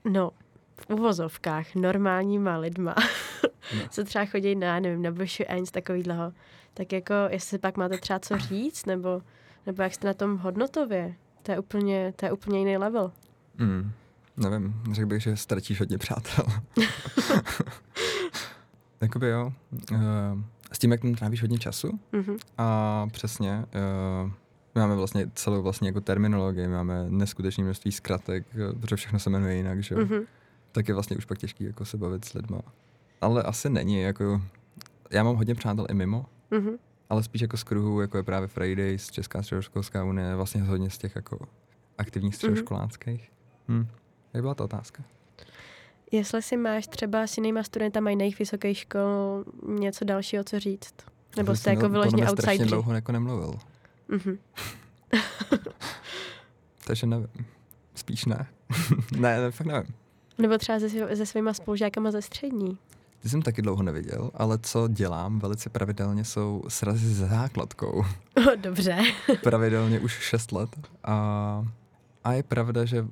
no, 0.04 0.30
v 0.76 0.90
uvozovkách 0.94 1.74
normálníma 1.74 2.56
lidma, 2.56 2.94
No. 3.76 3.82
co 3.90 4.04
třeba 4.04 4.24
chodí 4.24 4.54
na, 4.54 4.80
nevím, 4.80 5.02
na 5.02 5.10
Bushu 5.10 5.44
Eins, 5.48 5.70
takovýhleho, 5.70 6.32
tak 6.74 6.92
jako, 6.92 7.14
jestli 7.30 7.58
pak 7.58 7.76
máte 7.76 7.98
třeba 7.98 8.18
co 8.18 8.38
říct, 8.38 8.86
nebo, 8.86 9.22
nebo 9.66 9.82
jak 9.82 9.94
jste 9.94 10.06
na 10.06 10.14
tom 10.14 10.36
hodnotově, 10.38 11.14
to 11.42 11.52
je 11.52 11.58
úplně, 11.58 12.12
to 12.16 12.26
je 12.26 12.32
úplně 12.32 12.58
jiný 12.58 12.76
level. 12.76 13.12
Mm, 13.58 13.92
nevím, 14.36 14.82
řekl 14.92 15.06
bych, 15.08 15.22
že 15.22 15.36
ztratíš 15.36 15.80
hodně 15.80 15.98
přátel. 15.98 16.44
Jakoby 19.00 19.28
jo. 19.28 19.52
Uh, 19.92 19.98
s 20.72 20.78
tím, 20.78 20.92
jak 20.92 21.00
tam 21.00 21.14
trávíš 21.14 21.40
hodně 21.42 21.58
času 21.58 22.00
Mhm. 22.12 22.36
a 22.58 23.06
přesně, 23.12 23.64
uh, 24.24 24.30
my 24.74 24.80
máme 24.80 24.94
vlastně 24.96 25.30
celou 25.34 25.62
vlastně 25.62 25.88
jako 25.88 26.00
terminologii, 26.00 26.68
máme 26.68 27.06
neskutečné 27.08 27.64
množství 27.64 27.92
zkratek, 27.92 28.46
eh, 28.54 28.72
protože 28.80 28.96
všechno 28.96 29.18
se 29.18 29.30
jmenuje 29.30 29.54
jinak, 29.56 29.82
že 29.82 29.94
jo. 29.94 30.00
Mhm. 30.00 30.18
Tak 30.72 30.88
je 30.88 30.94
vlastně 30.94 31.16
už 31.16 31.24
pak 31.24 31.38
těžký 31.38 31.64
jako 31.64 31.84
se 31.84 31.96
bavit 31.96 32.24
s 32.24 32.34
lidma. 32.34 32.60
Ale 33.20 33.42
asi 33.42 33.70
není, 33.70 34.00
jako, 34.02 34.42
já 35.10 35.22
mám 35.22 35.36
hodně 35.36 35.54
přátel 35.54 35.86
i 35.90 35.94
mimo, 35.94 36.26
Mhm. 36.50 36.70
Ale 37.08 37.22
spíš 37.22 37.42
jako 37.42 37.56
z 37.56 37.62
kruhu, 37.62 38.00
jako 38.00 38.16
je 38.16 38.22
právě 38.22 38.48
Fridays, 38.48 39.10
Česká 39.10 39.42
středoškolská 39.42 40.04
unie, 40.04 40.36
vlastně 40.36 40.62
hodně 40.62 40.90
z 40.90 40.98
těch 40.98 41.16
jako 41.16 41.38
aktivních 41.98 42.34
středoškoláckých. 42.34 43.32
Hm. 43.68 43.86
Jak 44.34 44.42
byla 44.42 44.54
ta 44.54 44.64
otázka? 44.64 45.04
Jestli 46.12 46.42
si 46.42 46.56
máš 46.56 46.86
třeba 46.86 47.26
s 47.26 47.36
jinýma 47.36 47.62
studentama 47.62 48.10
jiných 48.10 48.38
vysokých 48.38 48.78
škol 48.78 49.44
něco 49.68 50.04
dalšího, 50.04 50.44
co 50.44 50.60
říct? 50.60 50.94
Nebo 51.36 51.56
jste 51.56 51.70
jako 51.70 51.88
vyloženě 51.88 52.26
strašně 52.28 52.50
outsideri? 52.50 52.68
dlouho 52.68 52.94
jako 52.94 53.12
nemluvil. 53.12 53.54
Mhm. 54.08 54.38
Takže 56.86 57.06
nevím. 57.06 57.46
Spíš 57.94 58.24
ne. 58.24 58.46
ne, 59.18 59.40
ne, 59.40 59.50
fakt 59.50 59.66
nevím. 59.66 59.94
Nebo 60.38 60.58
třeba 60.58 60.80
se, 60.80 61.16
se 61.16 61.26
svýma 61.26 61.54
spolužákama 61.54 62.10
ze 62.10 62.22
střední. 62.22 62.78
Ty 63.22 63.28
jsem 63.28 63.42
taky 63.42 63.62
dlouho 63.62 63.82
neviděl, 63.82 64.30
ale 64.34 64.58
co 64.58 64.88
dělám 64.88 65.38
velice 65.38 65.70
pravidelně 65.70 66.24
jsou 66.24 66.62
srazy 66.68 67.14
se 67.14 67.26
základkou. 67.26 68.04
Dobře. 68.62 68.98
pravidelně 69.42 70.00
už 70.00 70.12
6 70.12 70.52
let. 70.52 70.70
A, 71.04 71.64
a 72.24 72.32
je 72.32 72.42
pravda, 72.42 72.84
že 72.84 73.06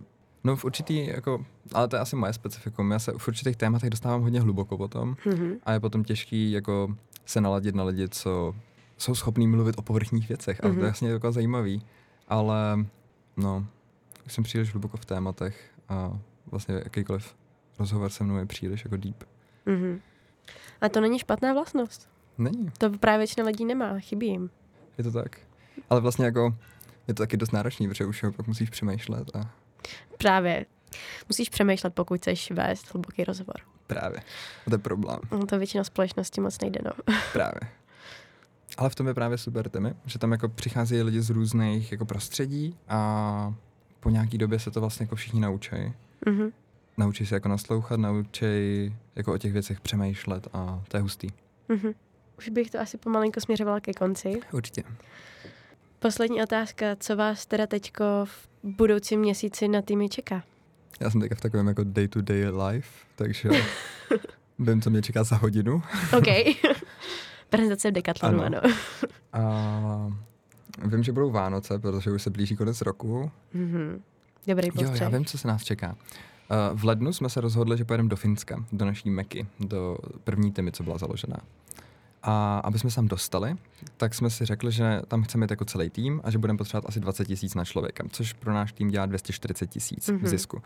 no 0.45 0.57
v 0.57 0.65
určitý, 0.65 1.07
jako, 1.07 1.45
ale 1.73 1.89
to 1.89 1.97
je 1.97 2.01
asi 2.01 2.17
moje 2.17 2.33
specifikum, 2.33 2.91
já 2.91 2.99
se 2.99 3.13
v 3.19 3.29
určitých 3.29 3.57
tématech 3.57 3.91
dostávám 3.91 4.23
hodně 4.23 4.41
hluboko 4.41 4.77
potom 4.79 5.17
Mhm. 5.27 5.53
a 5.65 5.73
je 5.73 5.81
potom 5.81 6.05
těžký 6.05 6.53
jako 6.53 6.95
se 7.27 7.41
naladit 7.41 7.75
na 7.75 7.85
lidi, 7.85 8.09
co 8.09 8.55
jsou 8.99 9.15
schopní 9.15 9.47
mluvit 9.47 9.79
o 9.79 9.83
povrchních 9.83 10.29
věcech 10.29 10.59
a 10.61 10.63
to 10.63 10.69
je 10.69 10.81
vlastně 10.81 11.11
jako 11.11 11.33
zajímavý, 11.33 11.83
ale 12.29 12.85
no, 13.37 13.67
už 14.27 14.33
jsem 14.33 14.45
příliš 14.45 14.73
hluboko 14.73 14.97
v 14.97 15.05
tématech 15.05 15.71
a 15.89 16.19
vlastně 16.51 16.75
jakýkoliv 16.75 17.35
rozhovor 17.79 18.11
se 18.11 18.25
mnou 18.25 18.37
je 18.37 18.47
příliš 18.47 18.85
jako 18.85 18.97
deep. 18.97 19.25
Mhm. 19.67 20.01
A 20.81 20.89
to 20.89 21.01
není 21.01 21.19
špatná 21.19 21.53
vlastnost. 21.53 22.09
Není, 22.39 22.71
To 22.79 22.91
právě 22.91 23.19
většina 23.19 23.47
lidí 23.47 23.65
nemá, 23.65 23.99
chybí 23.99 24.27
jim. 24.27 24.51
je 24.99 25.05
to 25.05 25.11
tak. 25.13 25.39
Ale 25.91 26.01
vlastně 26.01 26.25
jako 26.25 26.57
je 27.09 27.15
to 27.15 27.23
taky 27.23 27.37
dost 27.37 27.53
náročný, 27.53 27.89
protože 27.89 28.05
už 28.07 28.23
ho 28.23 28.33
pak 28.33 28.47
musíš 28.47 28.71
přemýšlet 28.71 29.37
a 29.37 29.51
Právě. 30.19 30.67
Musíš 31.29 31.49
přemýšlet, 31.49 31.95
pokud 31.95 32.21
chceš 32.21 32.51
vést 32.51 32.93
hluboký 32.95 33.25
rozhovor. 33.25 33.55
právě. 33.87 34.19
A 34.67 34.71
to 34.71 34.75
je 34.75 34.79
problém. 34.79 35.19
No, 35.33 35.47
To 35.47 35.59
většinou 35.59 35.85
společnosti 35.85 36.41
moc 36.41 36.61
nejde, 36.61 36.81
no. 36.85 37.15
Právě. 37.33 37.61
Ale 38.79 38.91
v 38.91 38.95
tom 38.95 39.07
je 39.09 39.15
právě 39.15 39.39
super 39.39 39.69
Temy, 39.69 39.95
že 40.07 40.19
tam 40.19 40.33
jako 40.33 40.49
přicházejí 40.49 41.03
lidi 41.03 41.21
z 41.21 41.31
různých 41.31 41.93
jako 41.93 42.05
prostředí 42.05 42.77
a 42.89 43.55
po 44.01 44.11
nějaký 44.11 44.39
době 44.39 44.59
se 44.59 44.71
to 44.71 44.81
vlastně 44.81 45.05
jako 45.05 45.17
všichni 45.17 45.41
naučí. 45.41 45.93
Mhm. 46.27 46.51
Naučí 46.97 47.27
se 47.27 47.35
jako 47.35 47.49
naslouchat, 47.49 48.01
naučí 48.01 48.47
jako 49.17 49.35
o 49.35 49.39
těch 49.39 49.53
věcech 49.53 49.81
přemýšlet 49.81 50.49
a 50.53 50.83
to 50.89 50.97
je 50.97 51.01
hustý. 51.01 51.29
Mhm. 51.69 51.93
Už 52.39 52.49
bych 52.49 52.71
to 52.71 52.81
asi 52.81 52.99
pomalinko 52.99 53.41
směřovala 53.41 53.81
ke 53.81 53.93
konci. 53.93 54.41
Určitě. 54.53 54.83
Poslední 55.99 56.43
otázka, 56.43 56.87
co 57.01 57.17
vás 57.17 57.47
teda 57.47 57.67
teďko 57.67 58.05
v 58.25 58.49
budoucím 58.63 59.21
měsíci 59.21 59.69
na 59.69 59.83
týmy 59.83 60.09
čeká? 60.09 60.43
Já 61.01 61.11
jsem 61.11 61.21
teďka 61.21 61.35
v 61.35 61.41
takovém 61.41 61.69
jako 61.69 61.85
day-to-day 61.85 62.49
life, 62.69 62.89
takže 63.17 63.49
vím, 64.59 64.83
co 64.83 64.91
mě 64.91 65.03
čeká 65.03 65.25
za 65.25 65.37
hodinu. 65.37 65.83
OK. 66.19 66.27
Prezentace 67.51 67.91
v 67.91 67.95
Decathlonu, 67.95 68.43
ano. 68.43 68.61
Ano. 69.33 70.17
A 70.83 70.87
vím, 70.87 71.03
že 71.03 71.13
budou 71.13 71.31
Vánoce, 71.31 71.79
protože 71.79 72.11
už 72.11 72.23
se 72.23 72.31
blíží 72.31 72.57
konec 72.57 72.81
roku. 72.81 73.31
Mhm. 73.55 74.03
Dobrý 74.47 74.67
Jo, 74.69 74.73
postřeh. 74.75 75.01
já 75.01 75.09
vím, 75.09 75.25
co 75.25 75.39
se 75.39 75.49
nás 75.49 75.65
čeká. 75.65 75.97
Uh, 76.51 76.79
v 76.81 76.85
lednu 76.85 77.13
jsme 77.13 77.29
se 77.29 77.41
rozhodli, 77.41 77.79
že 77.79 77.85
pojedeme 77.85 78.09
do 78.09 78.17
Finska, 78.17 78.65
do 78.73 78.85
naší 78.85 79.11
Meky, 79.11 79.47
do 79.61 79.99
první 80.25 80.53
týmy, 80.53 80.73
co 80.73 80.83
byla 80.83 80.99
založena. 80.99 81.37
A 82.23 82.59
aby 82.59 82.79
jsme 82.79 82.91
se 82.91 82.97
tam 82.97 83.09
dostali, 83.09 83.55
tak 83.97 84.15
jsme 84.15 84.31
si 84.31 84.45
řekli, 84.45 84.73
že 84.73 85.03
tam 85.09 85.23
chceme 85.23 85.45
jít 85.45 85.51
jako 85.51 85.65
celý 85.65 85.91
tým 85.91 86.21
a 86.25 86.31
že 86.31 86.39
budeme 86.39 86.57
potřebovat 86.57 86.89
asi 86.89 87.01
20 87.01 87.25
tisíc 87.25 87.55
na 87.55 87.65
člověka, 87.65 88.05
což 88.11 88.33
pro 88.33 88.53
náš 88.53 88.73
tým 88.73 88.89
dělá 88.91 89.07
240 89.07 89.67
tisíc 89.67 90.09
Mhm. 90.09 90.19
v 90.19 90.29
zisku. 90.29 90.63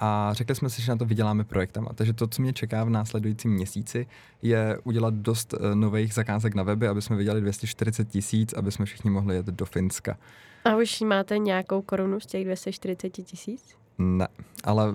A 0.00 0.30
řekli 0.32 0.54
jsme 0.54 0.70
si, 0.70 0.82
že 0.82 0.92
na 0.92 0.96
to 0.96 1.04
vyděláme 1.04 1.44
projektama. 1.44 1.88
Takže 1.94 2.12
to, 2.12 2.26
co 2.26 2.42
mě 2.42 2.52
čeká 2.52 2.84
v 2.84 2.90
následujícím 2.90 3.50
měsíci, 3.50 4.06
je 4.42 4.78
udělat 4.84 5.14
dost 5.14 5.52
uh, 5.54 5.74
nových 5.74 6.14
zakázek 6.14 6.54
na 6.54 6.62
weby, 6.62 6.88
aby 6.88 7.02
jsme 7.02 7.16
vydělali 7.16 7.40
240 7.40 8.08
tisíc, 8.08 8.52
aby 8.52 8.72
jsme 8.72 8.84
všichni 8.84 9.10
mohli 9.10 9.34
jet 9.34 9.46
do 9.46 9.64
Finska. 9.64 10.16
A 10.64 10.76
už 10.76 11.00
máte 11.00 11.38
nějakou 11.38 11.82
korunu 11.82 12.20
z 12.20 12.26
těch 12.26 12.44
240 12.44 13.10
tisíc? 13.10 13.76
Ne, 13.98 14.28
ale 14.64 14.94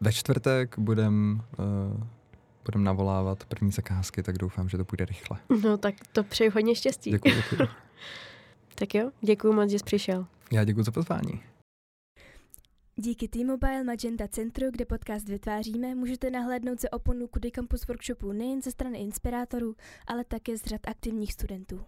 ve 0.00 0.12
čtvrtek 0.12 0.78
budem, 0.78 1.42
uh, 1.58 2.02
budem 2.64 2.84
navolávat 2.84 3.44
první 3.44 3.72
zakázky, 3.72 4.22
tak 4.22 4.38
doufám, 4.38 4.68
že 4.68 4.78
to 4.78 4.84
půjde 4.84 5.04
rychle. 5.04 5.38
No 5.64 5.76
tak 5.76 5.94
to 6.12 6.24
přeju 6.24 6.50
hodně 6.54 6.74
štěstí. 6.74 7.10
Děkuji, 7.10 7.34
děkuji. 7.34 7.68
Tak 8.74 8.94
jo, 8.94 9.10
děkuji 9.20 9.52
moc, 9.52 9.70
že 9.70 9.78
jsi 9.78 9.84
přišel. 9.84 10.26
Já 10.52 10.64
děkuji 10.64 10.82
za 10.82 10.92
pozvání. 10.92 11.40
Díky 12.96 13.28
T-Mobile 13.28 13.84
Magenta 13.84 14.28
Centru, 14.28 14.70
kde 14.70 14.84
podcast 14.84 15.28
vytváříme, 15.28 15.94
můžete 15.94 16.30
nahlédnout 16.30 16.80
se 16.80 16.90
oponu 16.90 17.26
Kudy 17.26 17.50
Campus 17.50 17.86
workshopu 17.86 18.32
nejen 18.32 18.62
ze 18.62 18.70
strany 18.70 18.98
inspirátorů, 18.98 19.76
ale 20.06 20.24
také 20.24 20.56
z 20.56 20.62
řad 20.62 20.80
aktivních 20.84 21.32
studentů. 21.32 21.80